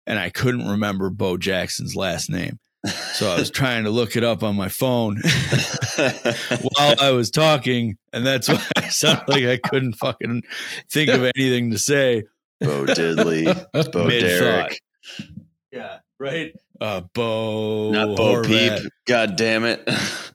and 0.06 0.18
I 0.18 0.28
couldn't 0.28 0.68
remember 0.68 1.08
Bo 1.08 1.38
Jackson's 1.38 1.96
last 1.96 2.28
name. 2.28 2.58
So 2.86 3.30
I 3.30 3.38
was 3.38 3.50
trying 3.50 3.84
to 3.84 3.90
look 3.90 4.16
it 4.16 4.24
up 4.24 4.42
on 4.42 4.56
my 4.56 4.68
phone 4.68 5.16
while 5.96 6.94
I 7.00 7.10
was 7.10 7.30
talking, 7.30 7.96
and 8.12 8.26
that's 8.26 8.48
why 8.48 8.62
I 8.76 8.88
sounded 8.88 9.28
like 9.28 9.44
I 9.44 9.56
couldn't 9.56 9.94
fucking 9.94 10.42
think 10.90 11.10
of 11.10 11.24
anything 11.36 11.70
to 11.70 11.78
say 11.78 12.24
Bo 12.60 12.84
Diddley, 12.84 13.44
Bo 13.92 14.06
mid 14.06 14.20
Derek, 14.22 14.80
thought. 15.08 15.28
Yeah, 15.72 15.98
right. 16.18 16.54
Uh, 16.80 17.02
Bo, 17.14 17.90
not 17.92 18.16
Bo 18.16 18.42
Horvat. 18.42 18.82
Peep. 18.82 18.92
God 19.06 19.36
damn 19.36 19.64
it! 19.64 19.88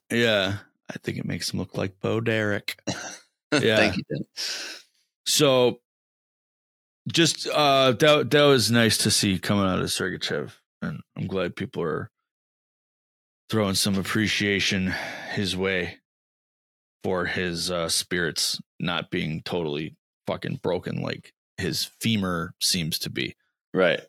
Yeah, 0.10 0.58
I 0.90 0.94
think 1.04 1.18
it 1.18 1.26
makes 1.26 1.54
him 1.54 1.60
look 1.60 1.78
like 1.78 2.00
Bo 2.02 2.20
Derek. 2.22 2.80
Yeah. 3.62 3.76
Thank 3.76 3.98
you. 3.98 4.04
Dan. 4.10 4.24
So 5.26 5.82
just 7.12 7.48
uh 7.50 7.92
that 7.94 8.32
that 8.32 8.44
was 8.44 8.72
nice 8.72 8.98
to 9.00 9.12
see 9.12 9.40
coming 9.40 9.66
out 9.66 9.80
of 9.80 9.86
Sergachev. 9.88 10.54
And 10.82 11.02
I'm 11.18 11.28
glad 11.28 11.56
people 11.58 11.84
are 11.84 12.10
throwing 13.52 13.76
some 13.76 13.98
appreciation 13.98 14.94
his 15.34 15.58
way 15.58 15.98
for 17.04 17.26
his 17.26 17.70
uh 17.70 17.90
spirits 17.90 18.62
not 18.80 19.12
being 19.12 19.42
totally 19.44 19.94
fucking 20.26 20.58
broken 20.64 21.02
like 21.02 21.34
his 21.58 21.92
femur 22.00 22.54
seems 22.62 22.98
to 22.98 23.10
be. 23.10 23.36
Right. 23.74 24.00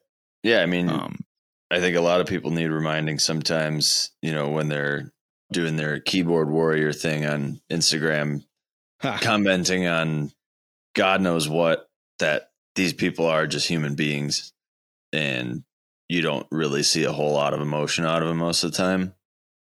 Yeah. 0.45 0.63
I 0.63 0.67
mean, 0.67 0.89
Um 0.89 1.25
I 1.73 1.81
think 1.81 1.97
a 1.97 2.03
lot 2.03 2.21
of 2.21 2.27
people 2.29 2.51
need 2.51 2.69
reminding 2.69 3.19
sometimes, 3.19 4.13
you 4.21 4.33
know, 4.33 4.51
when 4.51 4.69
they're 4.69 5.11
doing 5.51 5.77
their 5.77 5.99
keyboard 6.01 6.49
warrior 6.49 6.93
thing 6.93 7.25
on 7.25 7.61
Instagram, 7.71 8.45
ha, 9.01 9.19
commenting 9.21 9.87
on 9.87 10.31
God 10.95 11.21
knows 11.21 11.49
what, 11.49 11.89
that 12.19 12.51
these 12.77 12.93
people 12.93 13.27
are 13.27 13.47
just 13.47 13.67
human 13.67 13.95
beings 13.97 14.53
and 15.13 15.65
you 16.09 16.23
don't 16.23 16.47
really 16.51 16.83
see 16.83 17.05
a 17.05 17.13
whole 17.13 17.33
lot 17.33 17.55
of 17.55 17.61
emotion 17.61 18.05
out 18.05 18.23
of 18.23 18.29
them 18.29 18.39
most 18.39 18.63
of 18.63 18.71
the 18.71 18.77
time. 18.77 19.15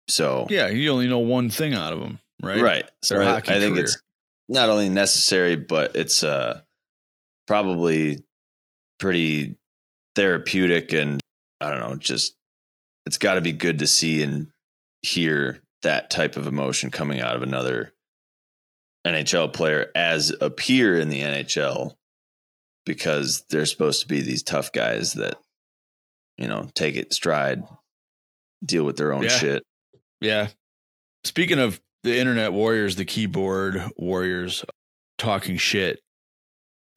So, 0.09 0.47
yeah, 0.49 0.67
you 0.67 0.91
only 0.91 1.07
know 1.07 1.19
one 1.19 1.49
thing 1.49 1.73
out 1.73 1.93
of 1.93 1.99
them, 1.99 2.19
right? 2.41 2.61
right. 2.61 2.91
So 3.01 3.21
I, 3.21 3.37
I 3.37 3.41
think 3.41 3.75
career. 3.75 3.85
it's 3.85 4.01
not 4.47 4.69
only 4.69 4.89
necessary, 4.89 5.55
but 5.55 5.95
it's 5.95 6.23
uh, 6.23 6.61
probably 7.47 8.23
pretty 8.99 9.55
therapeutic 10.15 10.93
and 10.93 11.21
I 11.61 11.69
don't 11.69 11.79
know, 11.79 11.95
just 11.95 12.35
it's 13.05 13.17
got 13.17 13.35
to 13.35 13.41
be 13.41 13.51
good 13.51 13.79
to 13.79 13.87
see 13.87 14.23
and 14.23 14.47
hear 15.01 15.59
that 15.83 16.09
type 16.09 16.35
of 16.35 16.47
emotion 16.47 16.91
coming 16.91 17.21
out 17.21 17.35
of 17.35 17.41
another 17.43 17.93
NHL 19.07 19.53
player 19.53 19.91
as 19.95 20.35
a 20.41 20.49
peer 20.49 20.99
in 20.99 21.09
the 21.09 21.21
NHL 21.21 21.95
because 22.85 23.43
they're 23.49 23.65
supposed 23.65 24.01
to 24.01 24.07
be 24.07 24.21
these 24.21 24.43
tough 24.43 24.71
guys 24.71 25.13
that 25.13 25.37
you 26.37 26.47
know 26.47 26.69
take 26.75 26.95
it 26.95 27.13
stride, 27.13 27.63
deal 28.63 28.83
with 28.83 28.97
their 28.97 29.13
own 29.13 29.23
Yeah. 29.23 29.29
shit. 29.29 29.63
Yeah. 30.21 30.49
Speaking 31.23 31.59
of 31.59 31.79
the 32.03 32.17
internet 32.17 32.53
warriors, 32.53 32.95
the 32.95 33.05
keyboard 33.05 33.83
warriors 33.97 34.63
talking 35.17 35.57
shit, 35.57 35.99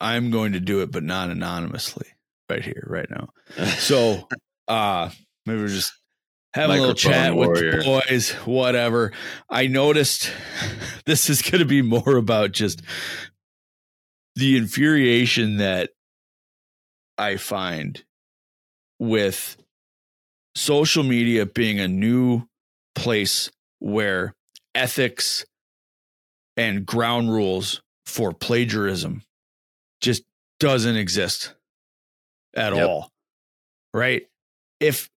I'm 0.01 0.31
going 0.31 0.53
to 0.53 0.61
do 0.61 0.81
it, 0.83 0.91
but 0.91 1.03
not 1.03 1.31
anonymously 1.31 2.07
right 2.49 2.65
here, 2.65 2.87
right 2.89 3.09
now. 3.11 3.29
So, 3.79 4.29
uh, 4.69 5.11
maybe 5.47 5.61
we're 5.61 5.69
just 5.69 5.93
having 6.55 6.79
a 6.79 6.81
little 6.81 6.95
chat 6.95 7.35
warrior. 7.35 7.77
with 7.77 7.85
the 7.85 8.03
boys, 8.09 8.31
whatever. 8.45 9.13
I 9.49 9.67
noticed 9.67 10.31
this 11.07 11.31
is 11.31 11.43
going 11.43 11.61
to 11.61 11.65
be 11.65 11.83
more 11.83 12.17
about 12.17 12.53
just 12.53 12.83
the 14.35 14.57
infuriation 14.57 15.59
that 15.59 15.91
I 17.19 17.37
find 17.37 18.03
with 18.99 19.57
social 20.55 21.03
media 21.03 21.47
being 21.47 21.81
a 21.81 21.89
new 21.89 22.43
place 22.95 23.51
where 23.79 24.35
ethics 24.75 25.45
and 26.57 26.85
ground 26.87 27.33
rules 27.33 27.83
for 28.07 28.33
plagiarism 28.33 29.23
just 30.01 30.23
doesn't 30.61 30.97
exist 30.97 31.55
at 32.55 32.75
Yep. 32.75 32.89
all 32.89 33.11
right 33.95 34.27
if 34.81 35.09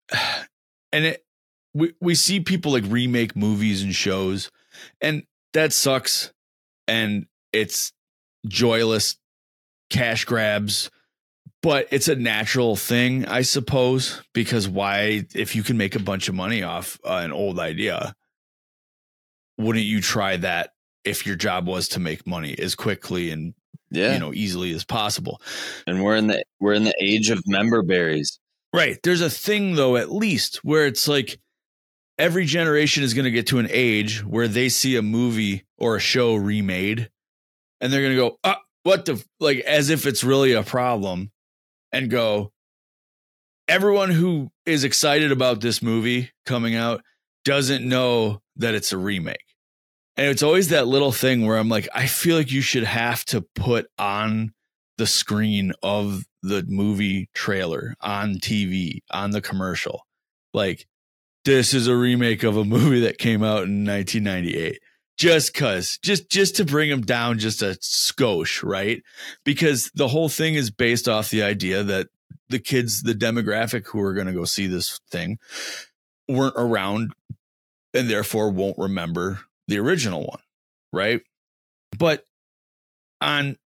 and 0.91 1.05
it 1.05 1.25
we 1.73 1.93
we 1.99 2.15
see 2.15 2.39
people 2.39 2.71
like 2.71 2.83
remake 2.87 3.35
movies 3.35 3.83
and 3.83 3.93
shows 3.93 4.49
and 5.01 5.23
that 5.53 5.73
sucks 5.73 6.31
and 6.87 7.25
it's 7.51 7.91
joyless 8.47 9.17
cash 9.89 10.25
grabs 10.25 10.89
but 11.65 11.87
it's 11.91 12.07
a 12.07 12.15
natural 12.15 12.75
thing 12.75 13.25
i 13.25 13.41
suppose 13.41 14.21
because 14.33 14.67
why 14.67 15.25
if 15.33 15.55
you 15.55 15.63
can 15.63 15.77
make 15.77 15.95
a 15.95 15.99
bunch 15.99 16.29
of 16.29 16.35
money 16.35 16.63
off 16.63 16.99
uh, 17.03 17.21
an 17.23 17.31
old 17.31 17.59
idea 17.59 18.15
wouldn't 19.57 19.85
you 19.85 19.99
try 20.01 20.37
that 20.37 20.71
if 21.03 21.25
your 21.25 21.35
job 21.35 21.67
was 21.67 21.87
to 21.87 21.99
make 21.99 22.25
money 22.27 22.55
as 22.57 22.75
quickly 22.75 23.31
and 23.31 23.53
Yeah, 23.91 24.13
you 24.13 24.19
know 24.19 24.33
easily 24.33 24.73
as 24.73 24.83
possible 24.83 25.41
and 25.87 26.03
we're 26.03 26.15
in 26.15 26.27
the 26.27 26.43
we're 26.59 26.73
in 26.73 26.83
the 26.83 26.95
age 26.99 27.29
of 27.29 27.41
member 27.47 27.81
berries. 27.83 28.39
Right. 28.73 28.99
There's 29.03 29.21
a 29.21 29.29
thing 29.29 29.75
though, 29.75 29.95
at 29.95 30.11
least 30.11 30.57
where 30.57 30.85
it's 30.85 31.07
like 31.07 31.39
every 32.19 32.45
generation 32.45 33.03
is 33.03 33.13
going 33.13 33.23
to 33.23 33.31
get 33.31 33.47
to 33.47 33.59
an 33.59 33.69
age 33.69 34.23
where 34.25 34.49
they 34.49 34.67
see 34.67 34.97
a 34.97 35.01
movie 35.01 35.63
or 35.77 35.95
a 35.95 35.99
show 36.01 36.35
remade 36.35 37.09
and 37.79 37.93
they're 37.93 38.01
going 38.01 38.15
to 38.15 38.21
go, 38.21 38.37
ah, 38.43 38.59
what 38.83 39.05
the, 39.05 39.23
like, 39.39 39.59
as 39.59 39.89
if 39.89 40.05
it's 40.05 40.25
really 40.25 40.53
a 40.53 40.63
problem 40.63 41.31
and 41.95 42.09
go, 42.09 42.51
everyone 43.69 44.11
who 44.11 44.51
is 44.65 44.83
excited 44.83 45.31
about 45.31 45.61
this 45.61 45.81
movie 45.81 46.31
coming 46.45 46.75
out 46.75 47.01
doesn't 47.45 47.87
know 47.87 48.41
that 48.57 48.75
it's 48.75 48.91
a 48.91 48.97
remake. 48.97 49.45
And 50.17 50.27
it's 50.27 50.43
always 50.43 50.69
that 50.69 50.87
little 50.87 51.13
thing 51.13 51.45
where 51.45 51.57
I'm 51.57 51.69
like, 51.69 51.87
I 51.93 52.07
feel 52.07 52.35
like 52.35 52.51
you 52.51 52.61
should 52.61 52.83
have 52.83 53.23
to 53.25 53.45
put 53.55 53.87
on 53.97 54.51
the 54.97 55.07
screen 55.07 55.71
of 55.81 56.23
the 56.41 56.65
movie 56.67 57.29
trailer 57.33 57.95
on 58.01 58.35
TV, 58.35 58.99
on 59.11 59.31
the 59.31 59.41
commercial. 59.41 60.01
Like, 60.53 60.85
this 61.45 61.73
is 61.73 61.87
a 61.87 61.95
remake 61.95 62.43
of 62.43 62.57
a 62.57 62.65
movie 62.65 63.01
that 63.01 63.17
came 63.17 63.41
out 63.41 63.63
in 63.63 63.85
1998. 63.85 64.79
Just 65.17 65.53
cuz, 65.53 65.97
just 65.99 66.29
just 66.29 66.57
to 66.57 66.65
bring 66.65 66.89
them 66.89 67.01
down 67.01 67.39
just 67.39 67.61
a 67.61 67.77
skosh, 67.81 68.63
right? 68.63 69.01
Because 69.43 69.89
the 69.95 70.09
whole 70.09 70.29
thing 70.29 70.55
is 70.55 70.69
based 70.69 71.07
off 71.07 71.29
the 71.29 71.43
idea 71.43 71.83
that 71.83 72.07
the 72.49 72.59
kids, 72.59 73.03
the 73.03 73.13
demographic 73.13 73.87
who 73.87 74.01
are 74.01 74.13
going 74.13 74.27
to 74.27 74.33
go 74.33 74.45
see 74.45 74.67
this 74.67 74.99
thing, 75.09 75.39
weren't 76.27 76.55
around 76.57 77.13
and 77.93 78.09
therefore 78.09 78.49
won't 78.49 78.77
remember 78.77 79.39
the 79.67 79.79
original 79.79 80.25
one, 80.25 80.41
right? 80.91 81.21
But 81.97 82.25
on 83.21 83.57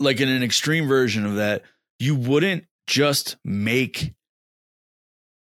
like 0.00 0.20
in 0.20 0.28
an 0.28 0.42
extreme 0.42 0.88
version 0.88 1.26
of 1.26 1.36
that, 1.36 1.62
you 1.98 2.14
wouldn't 2.14 2.64
just 2.86 3.36
make 3.44 4.14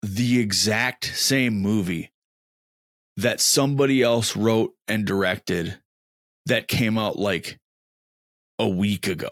the 0.02 0.40
exact 0.40 1.06
same 1.06 1.56
movie 1.56 2.12
that 3.22 3.42
somebody 3.42 4.02
else 4.02 4.36
wrote 4.36 4.74
and 4.88 5.06
directed 5.06 5.78
that 6.46 6.68
came 6.68 6.98
out 6.98 7.18
like 7.18 7.60
a 8.58 8.68
week 8.68 9.08
ago 9.08 9.30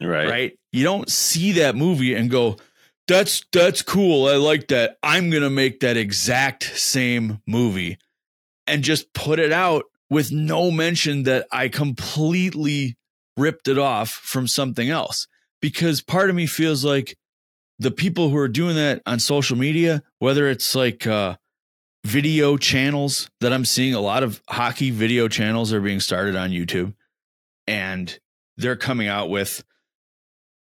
Right. 0.00 0.28
right. 0.28 0.58
You 0.72 0.84
don't 0.84 1.10
see 1.10 1.52
that 1.52 1.74
movie 1.74 2.14
and 2.14 2.30
go, 2.30 2.56
"That's 3.08 3.44
that's 3.52 3.82
cool. 3.82 4.28
I 4.28 4.36
like 4.36 4.68
that. 4.68 4.96
I'm 5.02 5.28
gonna 5.30 5.50
make 5.50 5.80
that 5.80 5.96
exact 5.96 6.62
same 6.78 7.40
movie," 7.48 7.98
and 8.66 8.84
just 8.84 9.12
put 9.12 9.40
it 9.40 9.50
out 9.50 9.86
with 10.08 10.30
no 10.30 10.70
mention 10.70 11.24
that 11.24 11.48
I 11.50 11.68
completely 11.68 12.96
ripped 13.36 13.66
it 13.66 13.78
off 13.78 14.10
from 14.10 14.46
something 14.46 14.88
else. 14.88 15.26
Because 15.60 16.00
part 16.00 16.30
of 16.30 16.36
me 16.36 16.46
feels 16.46 16.84
like 16.84 17.16
the 17.80 17.90
people 17.90 18.28
who 18.30 18.36
are 18.36 18.46
doing 18.48 18.76
that 18.76 19.02
on 19.04 19.18
social 19.18 19.56
media, 19.56 20.02
whether 20.20 20.48
it's 20.48 20.76
like 20.76 21.06
uh, 21.08 21.36
video 22.04 22.56
channels 22.56 23.28
that 23.40 23.52
I'm 23.52 23.64
seeing, 23.64 23.94
a 23.94 24.00
lot 24.00 24.22
of 24.22 24.40
hockey 24.48 24.90
video 24.90 25.28
channels 25.28 25.72
are 25.72 25.80
being 25.80 26.00
started 26.00 26.36
on 26.36 26.50
YouTube, 26.50 26.94
and 27.66 28.18
they're 28.56 28.76
coming 28.76 29.08
out 29.08 29.30
with 29.30 29.62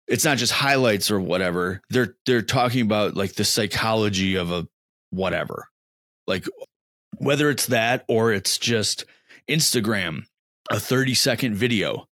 it's 0.08 0.24
not 0.24 0.38
just 0.38 0.54
highlights 0.54 1.12
or 1.12 1.20
whatever. 1.20 1.82
They're 1.90 2.16
they're 2.26 2.42
talking 2.42 2.82
about 2.82 3.16
like 3.16 3.34
the 3.34 3.44
psychology 3.44 4.36
of 4.36 4.52
a 4.52 4.68
whatever. 5.10 5.68
Like 6.28 6.46
whether 7.18 7.50
it's 7.50 7.68
that 7.68 8.06
or 8.08 8.32
it's 8.32 8.58
just 8.58 9.06
Instagram, 9.50 10.24
a 10.70 10.80
30 10.80 11.14
second 11.14 11.56
video 11.56 12.08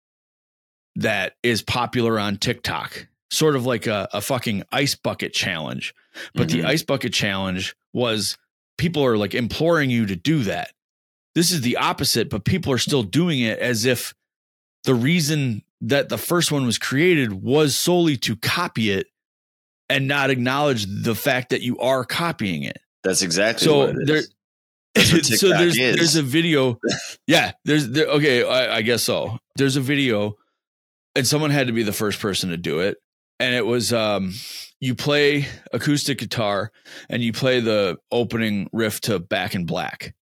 that 0.96 1.34
is 1.42 1.62
popular 1.62 2.18
on 2.18 2.36
TikTok. 2.36 3.08
sort 3.30 3.56
of 3.56 3.64
like 3.64 3.86
a, 3.86 4.06
a 4.12 4.20
fucking 4.20 4.62
ice 4.72 4.94
bucket 4.94 5.32
challenge. 5.32 5.94
But 6.34 6.48
Mhm. 6.48 6.50
the 6.52 6.64
ice 6.64 6.82
bucket 6.82 7.14
challenge 7.14 7.74
was 7.94 8.36
people 8.78 9.04
are 9.04 9.16
like 9.16 9.34
imploring 9.34 9.90
you 9.90 10.06
to 10.06 10.16
do 10.16 10.42
that. 10.44 10.70
This 11.34 11.50
is 11.50 11.62
the 11.62 11.78
opposite, 11.78 12.28
but 12.30 12.44
people 12.44 12.72
are 12.72 12.78
still 12.78 13.02
doing 13.02 13.40
it 13.40 13.58
as 13.58 13.84
if 13.84 14.14
the 14.84 14.94
reason 14.94 15.62
that 15.82 16.08
the 16.08 16.18
first 16.18 16.52
one 16.52 16.66
was 16.66 16.78
created 16.78 17.32
was 17.32 17.74
solely 17.74 18.16
to 18.18 18.36
copy 18.36 18.90
it 18.90 19.06
and 19.88 20.06
not 20.08 20.30
acknowledge 20.30 20.86
the 20.86 21.14
fact 21.14 21.50
that 21.50 21.60
you 21.62 21.78
are 21.78 22.04
copying 22.04 22.62
it. 22.62 22.78
That's 23.02 23.22
exactly 23.22 23.66
So 23.66 23.78
what 23.78 23.88
it 23.90 24.06
there, 24.06 24.16
is. 24.16 25.40
So 25.40 25.48
there's 25.48 25.78
is. 25.78 25.96
there's 25.96 26.16
a 26.16 26.22
video. 26.22 26.78
Yeah, 27.26 27.52
there's 27.64 27.88
there, 27.88 28.06
okay. 28.06 28.44
I, 28.44 28.76
I 28.78 28.82
guess 28.82 29.02
so. 29.02 29.38
There's 29.56 29.76
a 29.76 29.80
video, 29.80 30.36
and 31.14 31.26
someone 31.26 31.50
had 31.50 31.68
to 31.68 31.72
be 31.72 31.82
the 31.84 31.92
first 31.92 32.20
person 32.20 32.50
to 32.50 32.56
do 32.56 32.80
it, 32.80 32.98
and 33.38 33.54
it 33.54 33.66
was 33.66 33.92
um, 33.92 34.32
you 34.80 34.94
play 34.94 35.46
acoustic 35.72 36.18
guitar 36.18 36.72
and 37.08 37.22
you 37.22 37.32
play 37.32 37.60
the 37.60 37.98
opening 38.10 38.68
riff 38.72 39.00
to 39.02 39.18
Back 39.18 39.54
in 39.54 39.66
Black. 39.66 40.14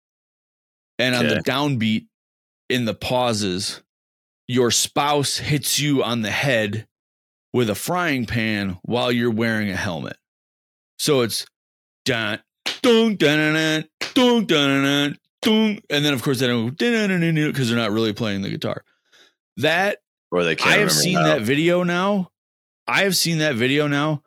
And 0.99 1.15
on 1.15 1.27
the 1.27 1.37
downbeat 1.37 2.07
in 2.69 2.85
the 2.85 2.95
pauses, 2.95 3.83
your 4.47 4.71
spouse 4.71 5.39
hits 5.39 5.81
you 5.81 6.03
on 6.03 6.23
the 6.23 6.31
head 6.31 6.87
with 7.53 7.71
a 7.71 7.75
frying 7.75 8.27
pan 8.27 8.79
while 8.83 9.11
you're 9.11 9.31
wearing 9.31 9.71
a 9.71 9.77
helmet. 9.77 10.17
So 10.99 11.23
it's 11.23 11.47
dun 12.05 12.41
dun 12.83 13.17
dun 13.17 13.85
dun 14.15 14.47
dun 14.47 14.83
dun 14.83 15.19
dun, 15.41 15.79
and 15.89 16.05
then 16.05 16.13
of 16.13 16.23
course 16.23 16.41
they 16.41 16.47
don't 16.47 16.77
because 16.77 17.69
they're 17.69 17.79
not 17.79 17.93
really 17.93 18.13
playing 18.13 18.43
the 18.43 18.51
guitar. 18.51 18.85
That 19.57 19.99
or 20.31 20.45
they 20.45 20.57
can't 20.57 20.71
I 20.71 20.79
have 20.79 20.93
seen 20.93 21.15
that 21.15 21.43
video 21.43 21.83
now 21.83 22.31
I 22.91 23.05
have 23.05 23.17
seen 23.17 23.39
that 23.39 23.55
video 23.55 23.87
now. 23.87 24.23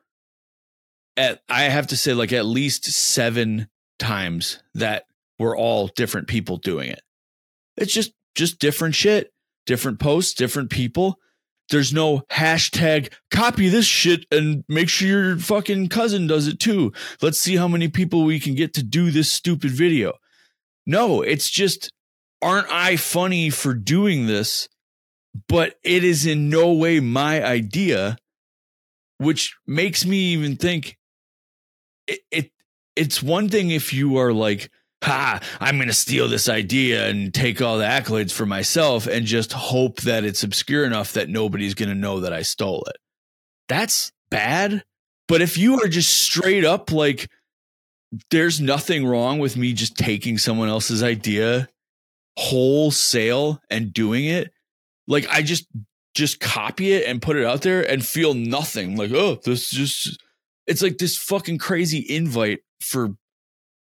At 1.18 1.42
I 1.50 1.64
have 1.64 1.88
to 1.88 1.98
say, 1.98 2.14
like 2.14 2.32
at 2.32 2.46
least 2.46 2.86
seven 2.86 3.68
times 4.00 4.64
that 4.74 5.04
we're 5.38 5.58
all 5.58 5.88
different 5.88 6.30
people 6.30 6.58
doing 6.58 6.90
it. 6.90 7.02
It's 7.76 7.94
just 7.94 8.14
just 8.36 8.60
different 8.60 8.96
shit, 8.96 9.32
different 9.66 10.00
posts, 10.00 10.34
different 10.34 10.70
people. 10.70 11.20
There's 11.70 11.94
no 11.94 12.24
hashtag 12.32 13.12
copy 13.32 13.68
this 13.68 13.86
shit 13.86 14.26
and 14.32 14.64
make 14.70 14.88
sure 14.90 15.08
your 15.08 15.38
fucking 15.38 15.90
cousin 15.90 16.28
does 16.28 16.48
it 16.48 16.60
too. 16.60 16.94
Let's 17.22 17.40
see 17.40 17.58
how 17.58 17.68
many 17.68 17.90
people 17.90 18.24
we 18.24 18.40
can 18.40 18.56
get 18.56 18.74
to 18.76 18.84
do 18.84 19.12
this 19.12 19.32
stupid 19.32 19.72
video. 19.72 20.14
No, 20.86 21.22
it's 21.22 21.50
just 21.50 21.92
aren't 22.42 22.72
I 22.72 22.96
funny 22.96 23.50
for 23.50 23.74
doing 23.74 24.26
this? 24.26 24.70
But 25.48 25.76
it 25.84 26.04
is 26.04 26.26
in 26.26 26.50
no 26.50 26.74
way 26.74 27.00
my 27.00 27.44
idea, 27.44 28.18
which 29.24 29.56
makes 29.66 30.06
me 30.06 30.18
even 30.34 30.56
think 30.56 30.98
it, 32.08 32.20
it 32.32 32.52
it's 32.96 33.24
one 33.24 33.50
thing 33.50 33.72
if 33.72 33.94
you 33.94 34.18
are 34.18 34.34
like, 34.34 34.70
ha, 35.04 35.40
I'm 35.60 35.80
gonna 35.80 35.94
steal 35.94 36.28
this 36.28 36.50
idea 36.50 37.08
and 37.08 37.34
take 37.34 37.62
all 37.62 37.78
the 37.78 37.86
accolades 37.86 38.32
for 38.32 38.46
myself 38.46 39.08
and 39.08 39.26
just 39.26 39.54
hope 39.54 40.02
that 40.02 40.24
it's 40.24 40.44
obscure 40.44 40.86
enough 40.86 41.14
that 41.14 41.30
nobody's 41.30 41.74
gonna 41.74 41.96
know 41.96 42.20
that 42.22 42.34
I 42.34 42.42
stole 42.42 42.84
it. 42.88 42.98
That's 43.68 44.12
bad. 44.30 44.84
But 45.28 45.42
if 45.42 45.58
you 45.58 45.82
are 45.82 45.88
just 45.88 46.14
straight 46.24 46.66
up 46.66 46.92
like, 46.92 47.30
there's 48.30 48.62
nothing 48.62 49.06
wrong 49.06 49.40
with 49.40 49.58
me 49.58 49.74
just 49.74 49.98
taking 49.98 50.38
someone 50.38 50.70
else's 50.70 51.02
idea 51.02 51.68
wholesale 52.38 53.62
and 53.70 53.94
doing 53.94 54.26
it, 54.26 54.52
like 55.08 55.28
I 55.30 55.42
just 55.42 55.68
just 56.14 56.40
copy 56.40 56.94
it 56.94 57.08
and 57.08 57.22
put 57.22 57.36
it 57.36 57.46
out 57.46 57.62
there 57.62 57.82
and 57.90 58.06
feel 58.06 58.34
nothing. 58.34 58.96
Like, 58.96 59.12
oh, 59.12 59.40
this 59.44 59.70
just 59.72 60.22
it's 60.68 60.82
like 60.82 60.98
this 60.98 61.18
fucking 61.18 61.58
crazy 61.58 62.06
invite 62.10 62.60
for 62.80 63.16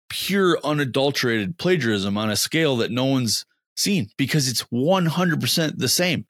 pure 0.10 0.58
unadulterated 0.64 1.58
plagiarism 1.58 2.18
on 2.18 2.30
a 2.30 2.36
scale 2.36 2.78
that 2.78 2.92
no 2.92 3.06
one's 3.06 3.46
seen 3.76 4.10
because 4.18 4.48
it's 4.48 4.64
100% 4.64 5.78
the 5.78 5.88
same. 5.88 6.26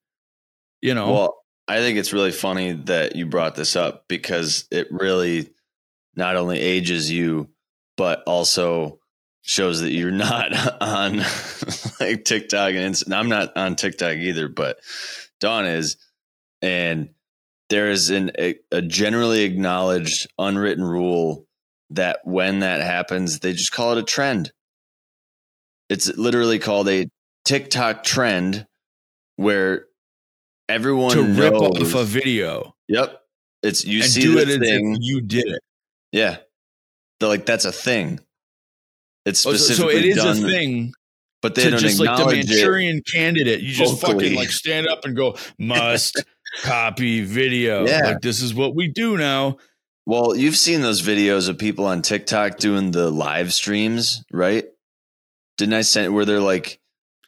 You 0.82 0.94
know? 0.94 1.12
Well, 1.12 1.36
I 1.68 1.78
think 1.80 1.98
it's 1.98 2.14
really 2.14 2.32
funny 2.32 2.74
that 2.86 3.16
you 3.16 3.26
brought 3.26 3.56
this 3.56 3.76
up 3.76 4.06
because 4.08 4.68
it 4.72 4.88
really 4.92 5.50
not 6.16 6.36
only 6.36 6.60
ages 6.60 7.12
you, 7.12 7.50
but 7.96 8.24
also 8.26 8.99
shows 9.50 9.82
that 9.82 9.92
you're 9.92 10.12
not 10.12 10.52
on 10.82 11.18
like 12.00 12.24
TikTok 12.24 12.74
and 12.74 12.94
Insta- 12.94 13.14
I'm 13.16 13.30
not 13.30 13.58
on 13.58 13.76
TikTok 13.76 14.16
either, 14.18 14.48
but 14.48 14.80
Dawn 15.40 15.66
is, 15.66 15.98
and 16.62 17.10
there 17.70 17.90
is 17.90 18.10
an, 18.12 18.32
a, 18.38 18.56
a 18.72 18.82
generally 18.82 19.42
acknowledged 19.44 20.28
unwritten 20.38 20.84
rule 20.84 21.46
that 21.92 22.20
when 22.24 22.60
that 22.60 22.82
happens, 22.82 23.40
they 23.40 23.54
just 23.54 23.72
call 23.72 23.94
it 23.94 23.98
a 23.98 24.04
trend. 24.04 24.52
It's 25.90 26.16
literally 26.16 26.60
called 26.60 26.88
a 26.88 27.08
TikTok 27.46 28.04
trend 28.04 28.68
where 29.38 29.86
everyone 30.68 31.12
to 31.14 31.24
rip 31.24 31.54
knows. 31.54 31.94
off 31.94 32.02
a 32.02 32.04
video 32.04 32.76
Yep. 32.88 33.20
It's 33.64 33.84
you 33.86 34.04
see 34.04 34.22
do 34.22 34.46
the 34.46 34.54
it 34.54 34.60
thing. 34.60 34.98
you 35.00 35.22
did 35.22 35.48
it. 35.48 35.62
yeah. 36.12 36.38
They're 37.20 37.30
like 37.30 37.46
that's 37.46 37.66
a 37.66 37.72
thing. 37.72 38.20
It's 39.30 39.46
Oh, 39.46 39.54
so- 39.56 39.74
so 39.74 39.90
it 39.90 40.06
is 40.06 40.18
done, 40.18 40.44
a 40.44 40.48
thing 40.50 40.94
but 41.42 41.56
they 41.56 41.64
to 41.64 41.70
don't 41.72 41.80
just 41.80 42.00
like 42.00 42.08
the 42.08 42.14
acknowledge 42.14 42.38
it. 42.46 42.50
Manchurian 42.50 43.02
candidate. 43.02 43.62
You 43.62 43.74
just 43.74 44.02
vocally. 44.02 44.26
fucking 44.26 44.36
like 44.38 44.52
stand 44.52 44.88
up 44.90 45.06
and 45.06 45.16
go, 45.16 45.38
must 45.58 46.22
copy 46.64 47.24
video. 47.24 47.88
Yeah. 47.88 48.02
Like 48.08 48.22
this 48.22 48.42
is 48.42 48.54
what 48.54 48.76
we 48.76 48.88
do 48.90 49.18
now. 49.18 49.58
Well, 50.06 50.36
you've 50.36 50.58
seen 50.58 50.82
those 50.82 51.02
videos 51.02 51.48
of 51.48 51.58
people 51.58 51.86
on 51.86 52.02
TikTok 52.02 52.58
doing 52.58 52.92
the 52.92 53.10
live 53.12 53.54
streams, 53.54 54.24
right? 54.34 54.66
Didn't 55.58 55.76
I 55.76 55.82
send 55.82 56.14
where 56.14 56.26
they're 56.26 56.40
like 56.40 56.80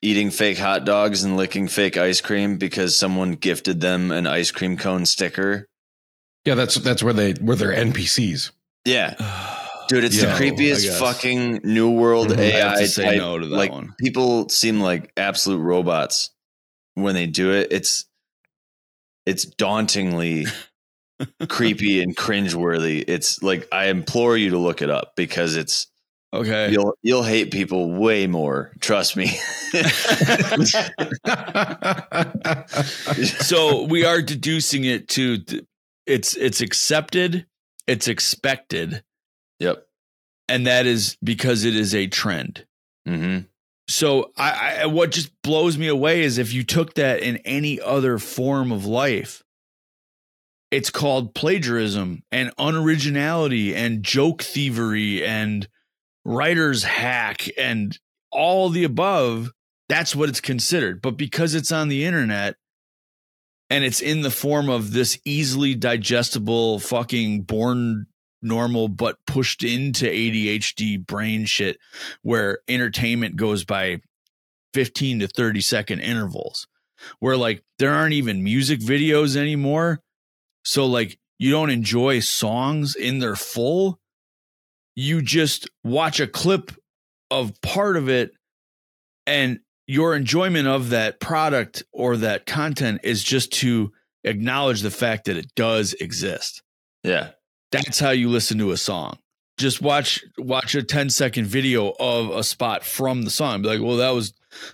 eating 0.01 0.31
fake 0.31 0.57
hot 0.57 0.83
dogs 0.83 1.23
and 1.23 1.37
licking 1.37 1.67
fake 1.67 1.95
ice 1.95 2.21
cream 2.21 2.57
because 2.57 2.97
someone 2.97 3.33
gifted 3.33 3.81
them 3.81 4.11
an 4.11 4.25
ice 4.25 4.49
cream 4.51 4.77
cone 4.77 5.05
sticker? 5.05 5.67
Yeah, 6.43 6.55
that's 6.55 6.75
that's 6.75 7.03
where 7.03 7.13
they 7.13 7.33
where 7.33 7.55
they're 7.55 7.71
NPCs. 7.73 8.51
Yeah. 8.83 9.15
Dude, 9.91 10.05
it's 10.05 10.15
Yeah, 10.21 10.37
the 10.37 10.43
creepiest 10.43 10.97
fucking 10.99 11.61
new 11.65 11.89
world 11.91 12.29
Mhm. 12.29 12.39
I 12.39 12.43
AI 12.43 12.75
to 12.79 12.87
say 12.87 13.03
type. 13.05 13.17
no 13.17 13.37
to 13.39 13.45
that 13.47 13.55
like 13.55 13.71
one. 13.71 13.93
people 13.99 14.47
seem 14.47 14.79
like 14.79 15.11
absolute 15.17 15.57
robots 15.59 16.29
when 16.93 17.13
they 17.13 17.27
do 17.27 17.51
it. 17.51 17.67
It's 17.71 18.05
it's 19.25 19.43
dauntingly 19.45 20.45
creepy 21.49 22.01
and 22.01 22.15
cringeworthy. 22.15 23.03
It's 23.05 23.43
like 23.43 23.67
I 23.71 23.87
implore 23.87 24.37
you 24.37 24.51
to 24.51 24.57
look 24.57 24.81
it 24.81 24.89
up 24.89 25.13
because 25.17 25.57
it's 25.57 25.87
Okay. 26.33 26.71
you'll 26.71 26.93
you'll 27.03 27.23
hate 27.23 27.51
people 27.51 27.91
way 27.91 28.27
more. 28.27 28.71
Trust 28.79 29.17
me. 29.17 29.37
so 33.25 33.83
we 33.83 34.05
are 34.05 34.21
deducing 34.21 34.85
it 34.85 35.09
to 35.09 35.39
it's 36.05 36.37
it's 36.37 36.61
accepted, 36.61 37.45
it's 37.87 38.07
expected, 38.07 39.03
yep. 39.61 39.87
and 40.49 40.67
that 40.67 40.85
is 40.85 41.17
because 41.23 41.63
it 41.63 41.75
is 41.75 41.95
a 41.95 42.07
trend. 42.07 42.65
hmm 43.05 43.39
So 43.87 44.31
I, 44.35 44.81
I 44.81 44.85
what 44.87 45.11
just 45.11 45.31
blows 45.43 45.77
me 45.77 45.87
away 45.87 46.21
is 46.23 46.37
if 46.37 46.51
you 46.53 46.63
took 46.63 46.95
that 46.95 47.21
in 47.21 47.37
any 47.37 47.79
other 47.79 48.17
form 48.17 48.71
of 48.71 48.85
life, 48.85 49.43
it's 50.71 50.89
called 50.89 51.35
plagiarism 51.35 52.23
and 52.31 52.55
unoriginality 52.57 53.73
and 53.73 54.03
joke 54.03 54.41
thievery 54.41 55.23
and 55.23 55.67
writer's 56.25 56.83
hack 56.83 57.47
and 57.57 57.99
all 58.31 58.69
the 58.69 58.85
above. 58.85 59.51
That's 59.89 60.15
what 60.15 60.29
it's 60.29 60.39
considered. 60.39 61.01
But 61.01 61.17
because 61.17 61.53
it's 61.53 61.71
on 61.71 61.89
the 61.89 62.05
internet 62.05 62.55
and 63.69 63.83
it's 63.83 64.01
in 64.01 64.21
the 64.21 64.31
form 64.31 64.69
of 64.69 64.93
this 64.93 65.19
easily 65.25 65.75
digestible 65.75 66.79
fucking 66.79 67.41
born 67.41 68.05
normal 68.41 68.87
but 68.87 69.17
pushed 69.25 69.63
into 69.63 70.05
ADHD 70.05 71.05
brain 71.05 71.45
shit 71.45 71.77
where 72.21 72.59
entertainment 72.67 73.35
goes 73.35 73.63
by 73.65 74.01
15 74.73 75.19
to 75.19 75.27
30 75.27 75.61
second 75.61 75.99
intervals. 75.99 76.67
Where 77.19 77.37
like 77.37 77.63
there 77.79 77.93
aren't 77.93 78.13
even 78.13 78.43
music 78.43 78.79
videos 78.79 79.35
anymore. 79.35 80.01
So 80.63 80.85
like 80.85 81.17
you 81.39 81.49
don't 81.49 81.71
enjoy 81.71 82.19
songs 82.19 82.95
in 82.95 83.19
their 83.19 83.35
full. 83.35 83.99
You 84.95 85.21
just 85.21 85.67
watch 85.83 86.19
a 86.19 86.27
clip 86.27 86.71
of 87.31 87.59
part 87.61 87.97
of 87.97 88.09
it 88.09 88.31
and 89.25 89.59
your 89.87 90.15
enjoyment 90.15 90.67
of 90.67 90.89
that 90.89 91.19
product 91.19 91.83
or 91.91 92.17
that 92.17 92.45
content 92.45 93.01
is 93.03 93.23
just 93.23 93.51
to 93.53 93.91
acknowledge 94.23 94.81
the 94.81 94.91
fact 94.91 95.25
that 95.25 95.37
it 95.37 95.53
does 95.55 95.93
exist. 95.93 96.61
Yeah. 97.03 97.31
That's 97.71 97.99
how 97.99 98.11
you 98.11 98.29
listen 98.29 98.57
to 98.57 98.71
a 98.71 98.77
song 98.77 99.17
just 99.57 99.81
watch 99.81 100.23
watch 100.37 100.75
a 100.75 100.83
10 100.83 101.09
second 101.09 101.45
video 101.45 101.93
of 101.99 102.29
a 102.31 102.43
spot 102.43 102.83
from 102.83 103.23
the 103.23 103.29
song 103.29 103.61
be 103.61 103.67
like 103.67 103.81
well 103.81 103.97
that 103.97 104.11
was 104.11 104.33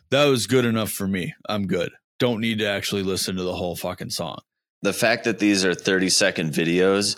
that 0.09 0.25
was 0.25 0.47
good 0.47 0.65
enough 0.65 0.91
for 0.91 1.07
me 1.07 1.33
i'm 1.49 1.67
good 1.67 1.91
don't 2.19 2.41
need 2.41 2.59
to 2.59 2.67
actually 2.67 3.03
listen 3.03 3.35
to 3.35 3.43
the 3.43 3.55
whole 3.55 3.75
fucking 3.75 4.09
song 4.09 4.39
the 4.81 4.93
fact 4.93 5.23
that 5.23 5.39
these 5.39 5.65
are 5.65 5.73
30 5.73 6.09
second 6.09 6.53
videos 6.53 7.17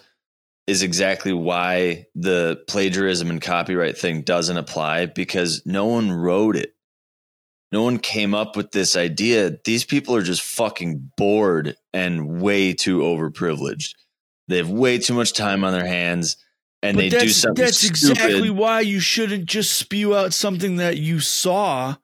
is 0.70 0.84
exactly 0.84 1.34
why 1.34 2.06
the 2.14 2.62
plagiarism 2.68 3.32
and 3.32 3.42
copyright 3.42 3.98
thing 3.98 4.22
doesn't 4.22 4.58
apply 4.58 5.08
because 5.08 5.64
no 5.66 5.88
one 5.88 6.12
wrote 6.12 6.56
it. 6.56 6.76
No 7.72 7.82
one 7.82 7.98
came 7.98 8.36
up 8.36 8.56
with 8.56 8.70
this 8.72 8.96
idea. 8.96 9.58
These 9.66 9.84
people 9.84 10.16
are 10.16 10.22
just 10.22 10.44
fucking 10.44 11.12
bored 11.18 11.76
and 11.92 12.40
way 12.40 12.74
too 12.74 13.00
overprivileged. 13.00 13.96
They 14.50 14.58
have 14.58 14.70
way 14.70 14.98
too 14.98 15.14
much 15.14 15.34
time 15.34 15.64
on 15.64 15.72
their 15.72 15.86
hands 15.86 16.36
and 16.82 16.98
But 16.98 17.02
they 17.02 17.10
do 17.10 17.30
something 17.30 17.64
that's 17.64 17.78
stupid. 17.78 18.12
exactly 18.12 18.50
why 18.50 18.82
you 18.82 19.00
shouldn't 19.00 19.46
just 19.46 19.74
spew 19.74 20.16
out 20.16 20.34
something 20.34 20.78
that 20.78 20.98
you 20.98 21.20
saw 21.20 21.96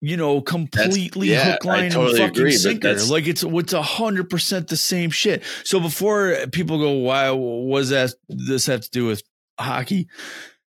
you 0.00 0.16
know 0.16 0.40
completely 0.40 1.28
yeah, 1.28 1.52
hook 1.52 1.64
line 1.64 1.90
totally 1.90 2.20
and 2.22 2.30
fucking 2.30 2.40
agree, 2.40 2.52
sinker 2.52 2.94
like 3.10 3.26
it's 3.26 3.42
it's 3.42 3.72
a 3.72 3.82
hundred 3.82 4.30
percent 4.30 4.68
the 4.68 4.76
same 4.76 5.10
shit 5.10 5.42
so 5.62 5.78
before 5.78 6.36
people 6.52 6.78
go 6.78 6.92
why 6.92 7.30
was 7.30 7.90
that 7.90 8.10
this 8.28 8.66
have 8.66 8.80
to 8.80 8.90
do 8.90 9.06
with 9.06 9.22
hockey 9.58 10.08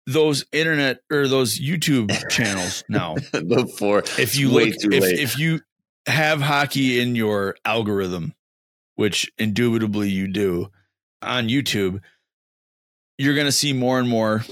those 0.08 0.44
internet 0.52 1.02
or 1.12 1.28
those 1.28 1.60
youtube 1.60 2.12
channels 2.30 2.84
now 2.90 3.16
before 3.48 4.00
if 4.18 4.36
you 4.36 4.50
look 4.50 4.70
if, 4.70 4.84
late. 4.86 5.20
if 5.20 5.38
you 5.38 5.62
have 6.08 6.42
hockey 6.42 7.00
in 7.00 7.16
your 7.16 7.56
algorithm 7.64 8.34
which 9.02 9.32
indubitably 9.38 10.10
you 10.10 10.28
do 10.28 10.70
on 11.22 11.50
youtube 11.50 12.00
you're 13.18 13.34
going 13.36 13.46
to 13.48 13.52
see 13.52 13.74
more 13.74 14.00
and 14.00 14.08
more 14.08 14.44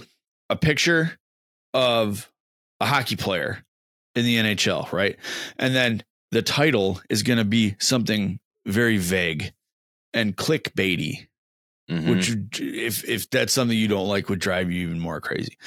a 0.50 0.56
picture 0.56 1.18
of 1.74 2.30
a 2.80 2.86
hockey 2.86 3.16
player 3.16 3.64
in 4.16 4.26
the 4.26 4.36
nhl 4.38 4.92
right 4.92 5.18
and 5.58 5.76
then 5.76 6.04
the 6.32 6.42
title 6.42 7.00
is 7.10 7.24
going 7.24 7.38
to 7.40 7.46
be 7.46 7.76
something 7.80 8.40
very 8.66 8.98
vague 8.98 9.54
and 10.14 10.36
clickbaity 10.36 11.28
Mhm. 11.90 12.08
which 12.08 12.60
if 12.62 13.04
if 13.10 13.30
that's 13.32 13.52
something 13.52 13.76
you 13.76 13.88
don't 13.88 14.08
like 14.08 14.30
would 14.30 14.38
drive 14.38 14.72
you 14.72 14.84
even 14.84 15.00
more 15.00 15.20
crazy. 15.20 15.58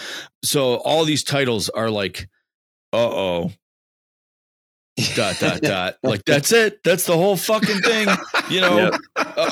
So 0.45 0.77
all 0.77 1.05
these 1.05 1.25
titles 1.25 1.69
are 1.69 1.91
like, 1.91 2.29
uh 2.93 3.11
oh, 3.11 3.53
dot 5.15 5.37
dot 5.41 5.61
dot. 5.63 5.97
Like 6.03 6.25
that's 6.25 6.53
it. 6.53 6.83
That's 6.85 7.07
the 7.07 7.17
whole 7.17 7.37
fucking 7.37 7.81
thing. 7.81 8.09
You 8.51 8.61
know, 8.61 8.91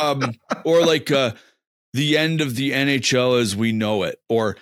um, 0.00 0.32
or 0.64 0.84
like 0.84 1.10
uh, 1.10 1.32
the 1.92 2.16
end 2.18 2.40
of 2.40 2.56
the 2.56 2.72
NHL 2.72 3.40
as 3.40 3.54
we 3.56 3.72
know 3.72 4.02
it, 4.04 4.18
or 4.28 4.56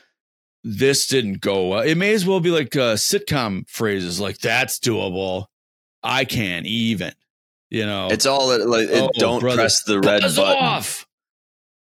this 0.64 1.06
didn't 1.06 1.40
go 1.40 1.68
well. 1.68 1.80
It 1.80 1.96
may 1.96 2.12
as 2.14 2.26
well 2.26 2.40
be 2.40 2.50
like 2.50 2.74
uh, 2.76 2.94
sitcom 2.94 3.68
phrases 3.68 4.20
like 4.20 4.38
that's 4.38 4.78
doable. 4.78 5.46
I 6.02 6.24
can't 6.24 6.66
even. 6.66 7.12
You 7.70 7.84
know, 7.84 8.08
It's 8.10 8.24
all 8.24 8.48
like 8.66 8.88
it- 8.88 8.94
Oh, 9.02 9.10
don't 9.18 9.40
brother. 9.40 9.56
press 9.58 9.82
the 9.82 10.00
red 10.00 10.22
button. 10.22 10.64
off. 10.64 11.06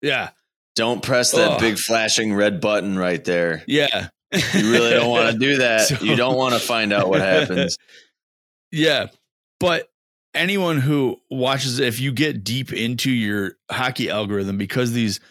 Yeah, 0.02 0.30
Don't 0.76 1.02
press 1.04 1.32
that 1.32 1.52
Ugh. 1.54 1.60
big 1.60 1.78
flashing 1.78 2.34
red 2.34 2.62
button 2.62 2.98
right 2.98 3.22
there. 3.24 3.64
yeah. 3.68 4.08
You 4.32 4.72
really 4.72 4.92
don't 4.92 5.10
want 5.10 5.34
to 5.34 5.38
do 5.40 5.58
that. 5.58 5.88
So- 5.88 5.98
you 6.06 6.16
don't 6.16 6.36
want 6.38 6.54
to 6.54 6.60
find 6.62 6.94
out 6.94 7.10
what 7.10 7.20
happens. 7.34 7.78
Yeah. 8.76 9.08
But 9.60 9.88
anyone 10.34 10.80
who 10.80 11.22
watches, 11.32 11.80
if 11.80 12.00
you 12.00 12.12
get 12.12 12.44
deep 12.44 12.74
into 12.74 13.10
your 13.10 13.54
hockey 13.72 14.10
algorithm, 14.10 14.58
because 14.58 14.92
these 14.92 15.22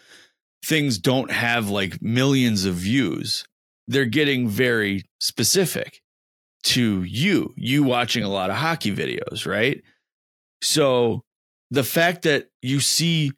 things 0.65 0.97
don't 0.97 1.29
have 1.29 1.69
like 1.69 2.01
millions 2.01 2.65
of 2.65 2.73
views, 2.73 3.45
they're 3.87 4.05
getting 4.05 4.47
very 4.49 5.03
specific 5.19 6.01
to 6.63 7.03
you, 7.03 7.53
you 7.55 7.83
watching 7.83 8.23
a 8.23 8.29
lot 8.29 8.49
of 8.49 8.55
hockey 8.55 8.93
videos, 8.93 9.45
right? 9.45 9.83
So 10.63 11.23
the 11.69 11.83
fact 11.83 12.23
that 12.23 12.49
you 12.63 12.79
see 12.79 13.31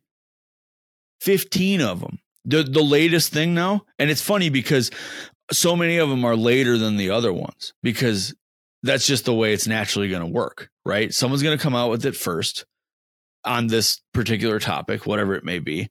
15 1.19 1.81
of 1.81 1.99
them, 1.99 2.19
the, 2.45 2.63
the 2.63 2.81
latest 2.81 3.33
thing 3.33 3.53
now, 3.53 3.81
and 3.99 4.09
it's 4.09 4.21
funny 4.21 4.47
because 4.47 4.89
so 5.51 5.75
many 5.75 5.97
of 5.97 6.07
them 6.07 6.23
are 6.23 6.37
later 6.37 6.77
than 6.77 6.95
the 6.95 7.09
other 7.09 7.33
ones 7.33 7.73
because 7.83 8.33
that's 8.83 9.07
just 9.07 9.25
the 9.25 9.33
way 9.33 9.53
it's 9.53 9.67
naturally 9.67 10.09
going 10.09 10.21
to 10.21 10.27
work, 10.27 10.69
right? 10.85 11.13
Someone's 11.13 11.43
going 11.43 11.57
to 11.57 11.61
come 11.61 11.75
out 11.75 11.89
with 11.89 12.05
it 12.05 12.15
first 12.15 12.65
on 13.43 13.67
this 13.67 14.01
particular 14.13 14.59
topic, 14.59 15.05
whatever 15.05 15.35
it 15.35 15.43
may 15.43 15.59
be. 15.59 15.89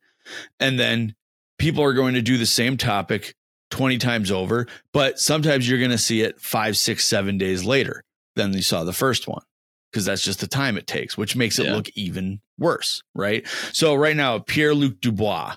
And 0.60 0.78
then 0.78 1.14
people 1.58 1.82
are 1.82 1.92
going 1.94 2.14
to 2.14 2.22
do 2.22 2.36
the 2.36 2.46
same 2.46 2.76
topic 2.76 3.34
20 3.70 3.98
times 3.98 4.30
over, 4.30 4.66
but 4.92 5.18
sometimes 5.18 5.68
you're 5.68 5.78
going 5.78 5.90
to 5.90 5.98
see 5.98 6.22
it 6.22 6.40
five, 6.40 6.76
six, 6.76 7.06
seven 7.06 7.38
days 7.38 7.64
later 7.64 8.04
than 8.36 8.52
you 8.52 8.62
saw 8.62 8.84
the 8.84 8.92
first 8.92 9.26
one 9.26 9.42
because 9.90 10.04
that's 10.04 10.22
just 10.22 10.40
the 10.40 10.46
time 10.46 10.76
it 10.76 10.86
takes, 10.86 11.16
which 11.16 11.34
makes 11.36 11.58
it 11.58 11.66
Yeah. 11.66 11.74
look 11.74 11.88
even 11.94 12.40
worse, 12.58 13.02
right? 13.14 13.46
So, 13.72 13.94
right 13.94 14.16
now, 14.16 14.38
Pierre 14.38 14.74
Luc 14.74 15.00
Dubois, 15.00 15.56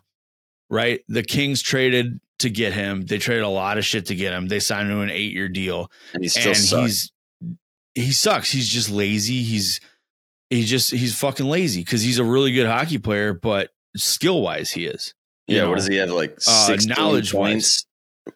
right? 0.69 1.01
The 1.07 1.23
Kings 1.23 1.61
traded 1.61 2.19
to 2.39 2.49
get 2.49 2.73
him. 2.73 3.05
They 3.05 3.17
traded 3.17 3.43
a 3.43 3.49
lot 3.49 3.77
of 3.77 3.85
shit 3.85 4.05
to 4.07 4.15
get 4.15 4.33
him. 4.33 4.47
They 4.47 4.59
signed 4.61 4.89
him 4.89 4.97
to 4.97 5.01
an 5.03 5.09
eight 5.09 5.33
year 5.33 5.49
deal 5.49 5.91
And 6.13 6.23
he 6.23 6.29
still 6.29 6.53
and 6.53 6.85
he's 6.85 7.11
he 7.99 8.12
sucks. 8.12 8.51
He's 8.51 8.69
just 8.69 8.89
lazy. 8.89 9.43
He's 9.43 9.79
he's 10.49 10.69
just 10.69 10.91
he's 10.91 11.17
fucking 11.17 11.45
lazy 11.45 11.83
because 11.83 12.01
he's 12.01 12.19
a 12.19 12.23
really 12.23 12.51
good 12.51 12.67
hockey 12.67 12.97
player, 12.97 13.33
but 13.33 13.69
skill 13.95 14.41
wise 14.41 14.71
he 14.71 14.85
is. 14.85 15.13
yeah, 15.47 15.62
know, 15.62 15.69
what 15.69 15.75
does 15.75 15.88
he 15.88 15.95
have? 15.97 16.09
Like 16.09 16.38
uh, 16.47 16.77
knowledge-wise. 16.85 17.31
points 17.31 17.85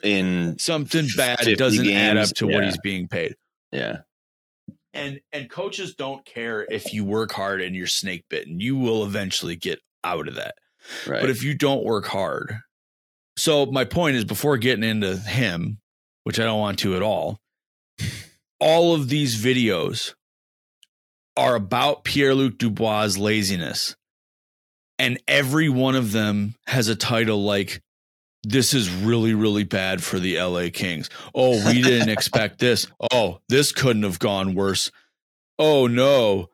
in 0.04 0.58
Something 0.60 1.08
bad 1.16 1.40
50 1.40 1.56
doesn't 1.56 1.88
add 1.88 2.18
up 2.18 2.26
games, 2.26 2.34
to 2.34 2.48
what 2.48 2.64
he's 2.64 2.78
being 2.80 3.08
paid. 3.08 3.36
yeah. 3.72 4.00
And 4.96 5.22
and 5.32 5.50
coaches 5.50 5.96
don't 5.96 6.24
care 6.24 6.68
if 6.70 6.94
you 6.94 7.04
work 7.04 7.32
hard 7.32 7.62
and 7.62 7.76
you're 7.76 7.88
snake 7.88 8.26
bitten. 8.30 8.60
You 8.60 8.78
will 8.78 9.04
eventually 9.06 9.56
get 9.56 9.80
out 10.04 10.28
of 10.28 10.36
that. 10.36 10.54
Right. 11.08 11.20
But 11.20 11.32
if 11.32 11.42
you 11.42 11.56
don't 11.56 11.84
work 11.84 12.06
hard, 12.06 12.60
so 13.36 13.66
my 13.66 13.86
point 13.86 14.18
is 14.18 14.24
before 14.26 14.58
getting 14.58 14.84
into 14.84 15.18
him, 15.18 15.80
which 16.26 16.40
I 16.40 16.44
don't 16.44 16.60
want 16.60 16.78
to 16.80 16.96
at 16.96 17.02
all, 17.02 17.40
all 18.64 18.96
of 18.96 19.10
these 19.10 19.36
videos 19.36 20.14
are 21.36 21.56
about 21.56 22.06
Pierre 22.06 22.34
Luc 22.34 22.58
Dubois' 22.58 23.18
laziness. 23.18 23.98
And 24.98 25.20
every 25.28 25.68
one 25.68 25.98
of 25.98 26.14
them 26.14 26.56
has 26.68 26.88
a 26.88 26.96
title 26.96 27.44
like, 27.44 27.82
This 28.44 28.74
is 28.74 28.90
really, 28.90 29.34
really 29.34 29.66
bad 29.66 30.02
for 30.02 30.18
the 30.18 30.40
LA 30.40 30.70
Kings. 30.72 31.10
Oh, 31.36 31.66
we 31.68 31.82
didn't 31.82 32.10
expect 32.18 32.60
this. 32.60 32.88
Oh, 33.12 33.40
this 33.50 33.74
couldn't 33.74 34.04
have 34.04 34.20
gone 34.20 34.56
worse. 34.56 34.92
Oh, 35.60 35.88
no. 35.88 36.48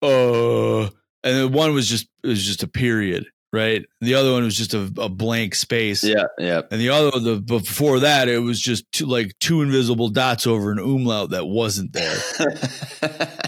Uh, 0.00 0.84
and 0.84 1.36
then 1.36 1.52
one 1.52 1.74
was 1.74 1.88
just, 1.88 2.08
it 2.24 2.28
was 2.28 2.42
just 2.42 2.62
a 2.62 2.68
period, 2.68 3.26
right? 3.52 3.84
The 4.00 4.14
other 4.14 4.32
one 4.32 4.44
was 4.44 4.56
just 4.56 4.74
a, 4.74 4.90
a 4.98 5.08
blank 5.08 5.54
space. 5.54 6.02
yeah, 6.02 6.24
yeah. 6.38 6.62
And 6.70 6.80
the 6.80 6.88
other, 6.88 7.18
the 7.18 7.40
before 7.40 8.00
that, 8.00 8.28
it 8.28 8.38
was 8.38 8.60
just 8.60 8.90
two, 8.92 9.06
like 9.06 9.38
two 9.40 9.62
invisible 9.62 10.08
dots 10.08 10.46
over 10.46 10.72
an 10.72 10.78
umlaut 10.78 11.30
that 11.30 11.46
wasn't 11.46 11.92
there, 11.92 12.16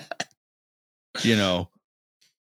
you 1.23 1.37
know? 1.37 1.71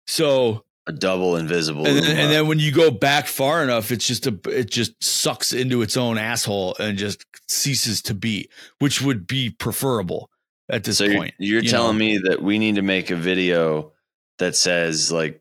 So, 0.07 0.65
a 0.89 0.93
double 0.93 1.37
invisible. 1.37 1.87
and 1.87 1.99
then, 1.99 2.19
and 2.19 2.33
then 2.33 2.49
when 2.49 2.59
you 2.59 2.73
go 2.73 2.91
back 2.91 3.29
far 3.29 3.63
enough, 3.63 3.93
it's 3.93 4.07
just 4.07 4.27
a, 4.27 4.39
it 4.47 4.69
just 4.69 5.03
sucks 5.03 5.53
into 5.53 5.81
its 5.83 5.97
own 5.97 6.19
asshole 6.19 6.75
and 6.81 6.99
just 6.99 7.25
ceases 7.49 8.03
to 8.03 8.15
be, 8.15 8.49
which 8.81 9.01
would 9.01 9.27
be 9.29 9.51
preferable 9.51 10.29
at 10.69 10.83
this 10.83 10.99
so 10.99 11.05
you're, 11.05 11.17
point. 11.17 11.35
you're 11.39 11.63
you 11.63 11.69
telling 11.69 11.99
know? 11.99 12.05
me 12.05 12.19
that 12.19 12.43
we 12.43 12.59
need 12.59 12.75
to 12.75 12.83
make 12.83 13.11
a 13.11 13.17
video 13.17 13.93
that 14.39 14.57
says 14.57 15.13
like, 15.13 15.41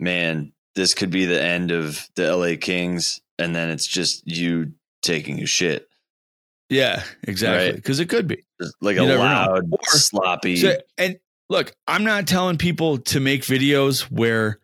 man, 0.00 0.52
this 0.78 0.94
could 0.94 1.10
be 1.10 1.24
the 1.26 1.42
end 1.42 1.72
of 1.72 2.08
the 2.14 2.34
LA 2.34 2.54
Kings, 2.58 3.20
and 3.36 3.54
then 3.54 3.68
it's 3.68 3.86
just 3.86 4.22
you 4.26 4.72
taking 5.02 5.40
a 5.42 5.46
shit, 5.46 5.88
Yeah, 6.70 7.02
exactly. 7.24 7.66
Right. 7.66 7.74
Because 7.74 7.98
it 7.98 8.06
could 8.08 8.28
be. 8.28 8.44
Like 8.80 8.96
You 8.96 9.02
a 9.02 9.16
loud, 9.18 9.64
Or- 9.72 9.78
sloppy. 9.86 10.56
So, 10.56 10.76
and 10.96 11.18
look, 11.48 11.72
I'm 11.88 12.04
not 12.04 12.26
telling 12.28 12.58
people 12.58 12.98
to 12.98 13.18
make 13.20 13.42
videos 13.42 14.02
where 14.02 14.58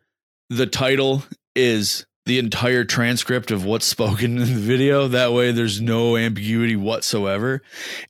the 0.51 0.67
title 0.67 1.25
is 1.57 2.07
the 2.27 2.39
entire 2.39 2.85
transcript 2.85 3.51
of 3.51 3.65
what's 3.65 3.87
spoken 3.87 4.33
in 4.39 4.39
the 4.39 4.61
video. 4.61 5.09
That 5.09 5.33
way 5.33 5.51
there's 5.53 5.81
no 5.81 6.17
ambiguity 6.17 6.77
whatsoever. 6.77 7.63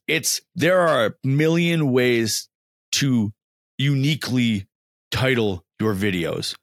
It's 0.07 0.41
there 0.55 0.79
are 0.79 1.05
a 1.07 1.13
million 1.27 1.91
ways 1.91 2.49
to 2.93 3.31
uniquely 3.77 4.67
title 5.11 5.63
your 5.79 5.93
videos. 5.93 6.55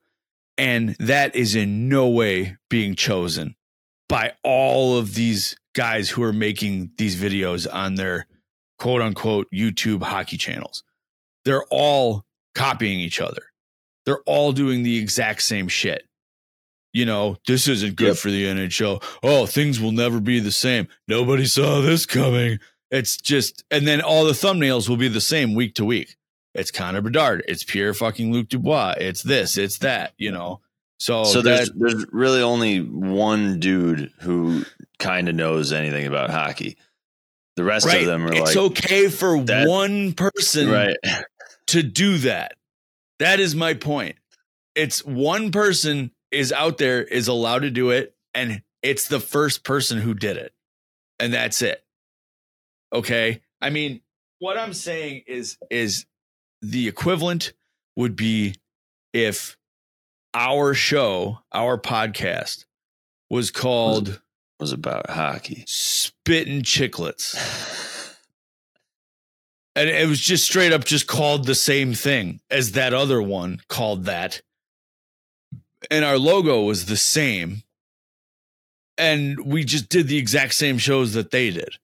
And 0.58 0.94
that 0.98 1.34
is 1.34 1.54
in 1.54 1.88
no 1.88 2.08
way 2.08 2.56
being 2.68 2.94
chosen 2.94 3.56
by 4.08 4.34
all 4.44 4.98
of 4.98 5.14
these 5.14 5.56
guys 5.74 6.10
who 6.10 6.22
are 6.22 6.32
making 6.32 6.90
these 6.98 7.16
videos 7.16 7.66
on 7.72 7.94
their 7.94 8.26
quote 8.78 9.00
unquote 9.00 9.48
YouTube 9.52 10.02
hockey 10.02 10.36
channels. 10.36 10.84
They're 11.44 11.64
all 11.70 12.24
copying 12.54 13.00
each 13.00 13.20
other. 13.20 13.42
They're 14.04 14.22
all 14.26 14.52
doing 14.52 14.82
the 14.82 14.98
exact 14.98 15.42
same 15.42 15.68
shit. 15.68 16.04
You 16.92 17.06
know, 17.06 17.36
this 17.46 17.68
isn't 17.68 17.96
good 17.96 18.08
Yep. 18.08 18.16
for 18.18 18.30
the 18.30 18.44
NHL. 18.44 19.02
Oh, 19.22 19.46
things 19.46 19.80
will 19.80 19.92
never 19.92 20.20
be 20.20 20.40
the 20.40 20.52
same. 20.52 20.88
Nobody 21.08 21.46
saw 21.46 21.80
this 21.80 22.04
coming. 22.04 22.58
It's 22.90 23.16
just, 23.16 23.64
and 23.70 23.88
then 23.88 24.02
all 24.02 24.26
the 24.26 24.32
thumbnails 24.32 24.88
will 24.90 24.98
be 24.98 25.08
the 25.08 25.20
same 25.22 25.54
week 25.54 25.74
to 25.76 25.84
week. 25.86 26.16
It's 26.54 26.70
Connor 26.70 27.00
Bedard. 27.00 27.44
It's 27.48 27.64
Pierre 27.64 27.94
fucking 27.94 28.32
Luc 28.32 28.48
Dubois. 28.48 28.94
It's 28.98 29.22
this. 29.22 29.56
It's 29.56 29.78
that. 29.78 30.12
You 30.18 30.32
know. 30.32 30.60
So 30.98 31.24
so 31.24 31.42
that, 31.42 31.44
there's 31.44 31.70
there's 31.74 32.06
really 32.12 32.42
only 32.42 32.78
one 32.78 33.58
dude 33.58 34.12
who 34.20 34.64
kind 34.98 35.28
of 35.28 35.34
knows 35.34 35.72
anything 35.72 36.06
about 36.06 36.30
hockey. 36.30 36.76
The 37.56 37.64
rest 37.64 37.86
right. 37.86 38.02
of 38.02 38.06
them 38.06 38.24
are 38.24 38.32
it's 38.32 38.40
like 38.40 38.48
it's 38.48 38.56
okay 38.56 39.08
for 39.08 39.42
that- 39.44 39.68
one 39.68 40.12
person 40.12 40.70
right. 40.70 40.96
to 41.66 41.82
do 41.82 42.18
that. 42.18 42.54
That 43.18 43.40
is 43.40 43.54
my 43.54 43.74
point. 43.74 44.16
It's 44.74 45.04
one 45.04 45.50
person 45.50 46.12
is 46.30 46.52
out 46.52 46.78
there 46.78 47.02
is 47.02 47.28
allowed 47.28 47.62
to 47.62 47.70
do 47.70 47.90
it, 47.90 48.14
and 48.32 48.62
it's 48.82 49.08
the 49.08 49.20
first 49.20 49.64
person 49.64 49.98
who 49.98 50.14
did 50.14 50.36
it, 50.36 50.52
and 51.18 51.34
that's 51.34 51.62
it. 51.62 51.84
Okay. 52.92 53.42
I 53.60 53.70
mean, 53.70 54.00
what 54.38 54.56
I'm 54.56 54.72
saying 54.72 55.24
is 55.26 55.58
is 55.70 56.06
the 56.62 56.88
equivalent 56.88 57.52
would 57.96 58.16
be 58.16 58.54
if 59.12 59.56
our 60.32 60.72
show, 60.72 61.40
our 61.52 61.76
podcast, 61.76 62.64
was 63.28 63.50
called 63.50 64.22
was 64.58 64.72
about 64.72 65.10
hockey. 65.10 65.64
spitting 65.66 66.62
Chiclets. 66.62 67.36
And 69.74 69.88
it 69.88 70.06
was 70.06 70.20
just 70.20 70.44
straight 70.44 70.72
up 70.72 70.84
just 70.84 71.06
called 71.06 71.46
the 71.46 71.54
same 71.54 71.94
thing 71.94 72.40
as 72.50 72.72
that 72.72 72.92
other 72.92 73.22
one 73.22 73.60
called 73.68 74.04
that. 74.04 74.42
And 75.90 76.04
our 76.04 76.18
logo 76.18 76.62
was 76.64 76.86
the 76.86 76.96
same. 76.96 77.62
And 78.98 79.46
we 79.46 79.64
just 79.64 79.88
did 79.88 80.08
the 80.08 80.18
exact 80.18 80.54
same 80.54 80.76
shows 80.76 81.14
that 81.14 81.30
they 81.30 81.50
did. 81.50 81.78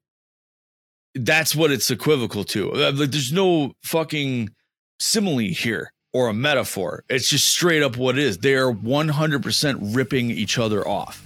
That's 1.15 1.57
what 1.57 1.71
it's 1.73 1.91
equivocal 1.91 2.45
to. 2.45 2.73
Uh, 2.75 2.93
Like, 2.93 3.11
there's 3.11 3.33
no 3.33 3.73
fucking 3.83 4.51
simile 4.99 5.53
here 5.53 5.93
or 6.13 6.29
a 6.29 6.35
metaphor. 6.35 7.05
It's 7.09 7.29
just 7.29 7.47
straight 7.49 7.83
up 7.83 7.97
what 7.97 8.19
it 8.19 8.25
is. 8.25 8.39
They 8.39 8.55
are 8.55 8.73
100% 8.73 9.95
ripping 9.95 10.31
each 10.31 10.59
other 10.59 10.87
off. 10.87 11.25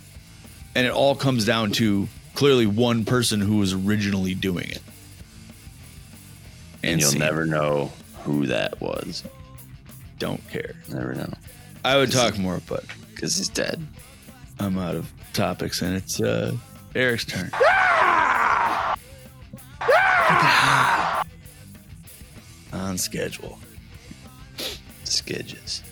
And 0.75 0.87
it 0.87 0.93
all 0.93 1.15
comes 1.15 1.45
down 1.45 1.73
to 1.73 2.09
clearly 2.35 2.67
one 2.67 3.05
person 3.05 3.41
who 3.41 3.59
was 3.59 3.73
originally 3.73 4.35
doing 4.35 4.69
it. 4.71 4.81
And, 6.83 7.01
you'll 7.01 7.11
see, 7.11 7.19
never 7.19 7.47
know 7.47 7.93
who 8.25 8.47
that 8.47 8.81
was. 8.81 9.23
don't 10.19 10.47
care. 10.51 10.75
Never 10.89 11.15
know. 11.15 11.33
I 11.85 11.97
would 11.97 12.11
talk 12.11 12.39
more, 12.39 12.61
but 12.67 12.85
Because 13.15 13.37
he's 13.37 13.49
dead. 13.49 13.85
I'm 14.59 14.79
out 14.79 14.95
of 14.95 15.11
topics, 15.33 15.83
and 15.83 15.97
it's 15.97 16.21
uh, 16.21 16.57
Eric's 16.95 17.25
turn. 17.25 17.51
On 22.73 22.97
schedule. 22.97 23.59
Skidges. 25.05 25.83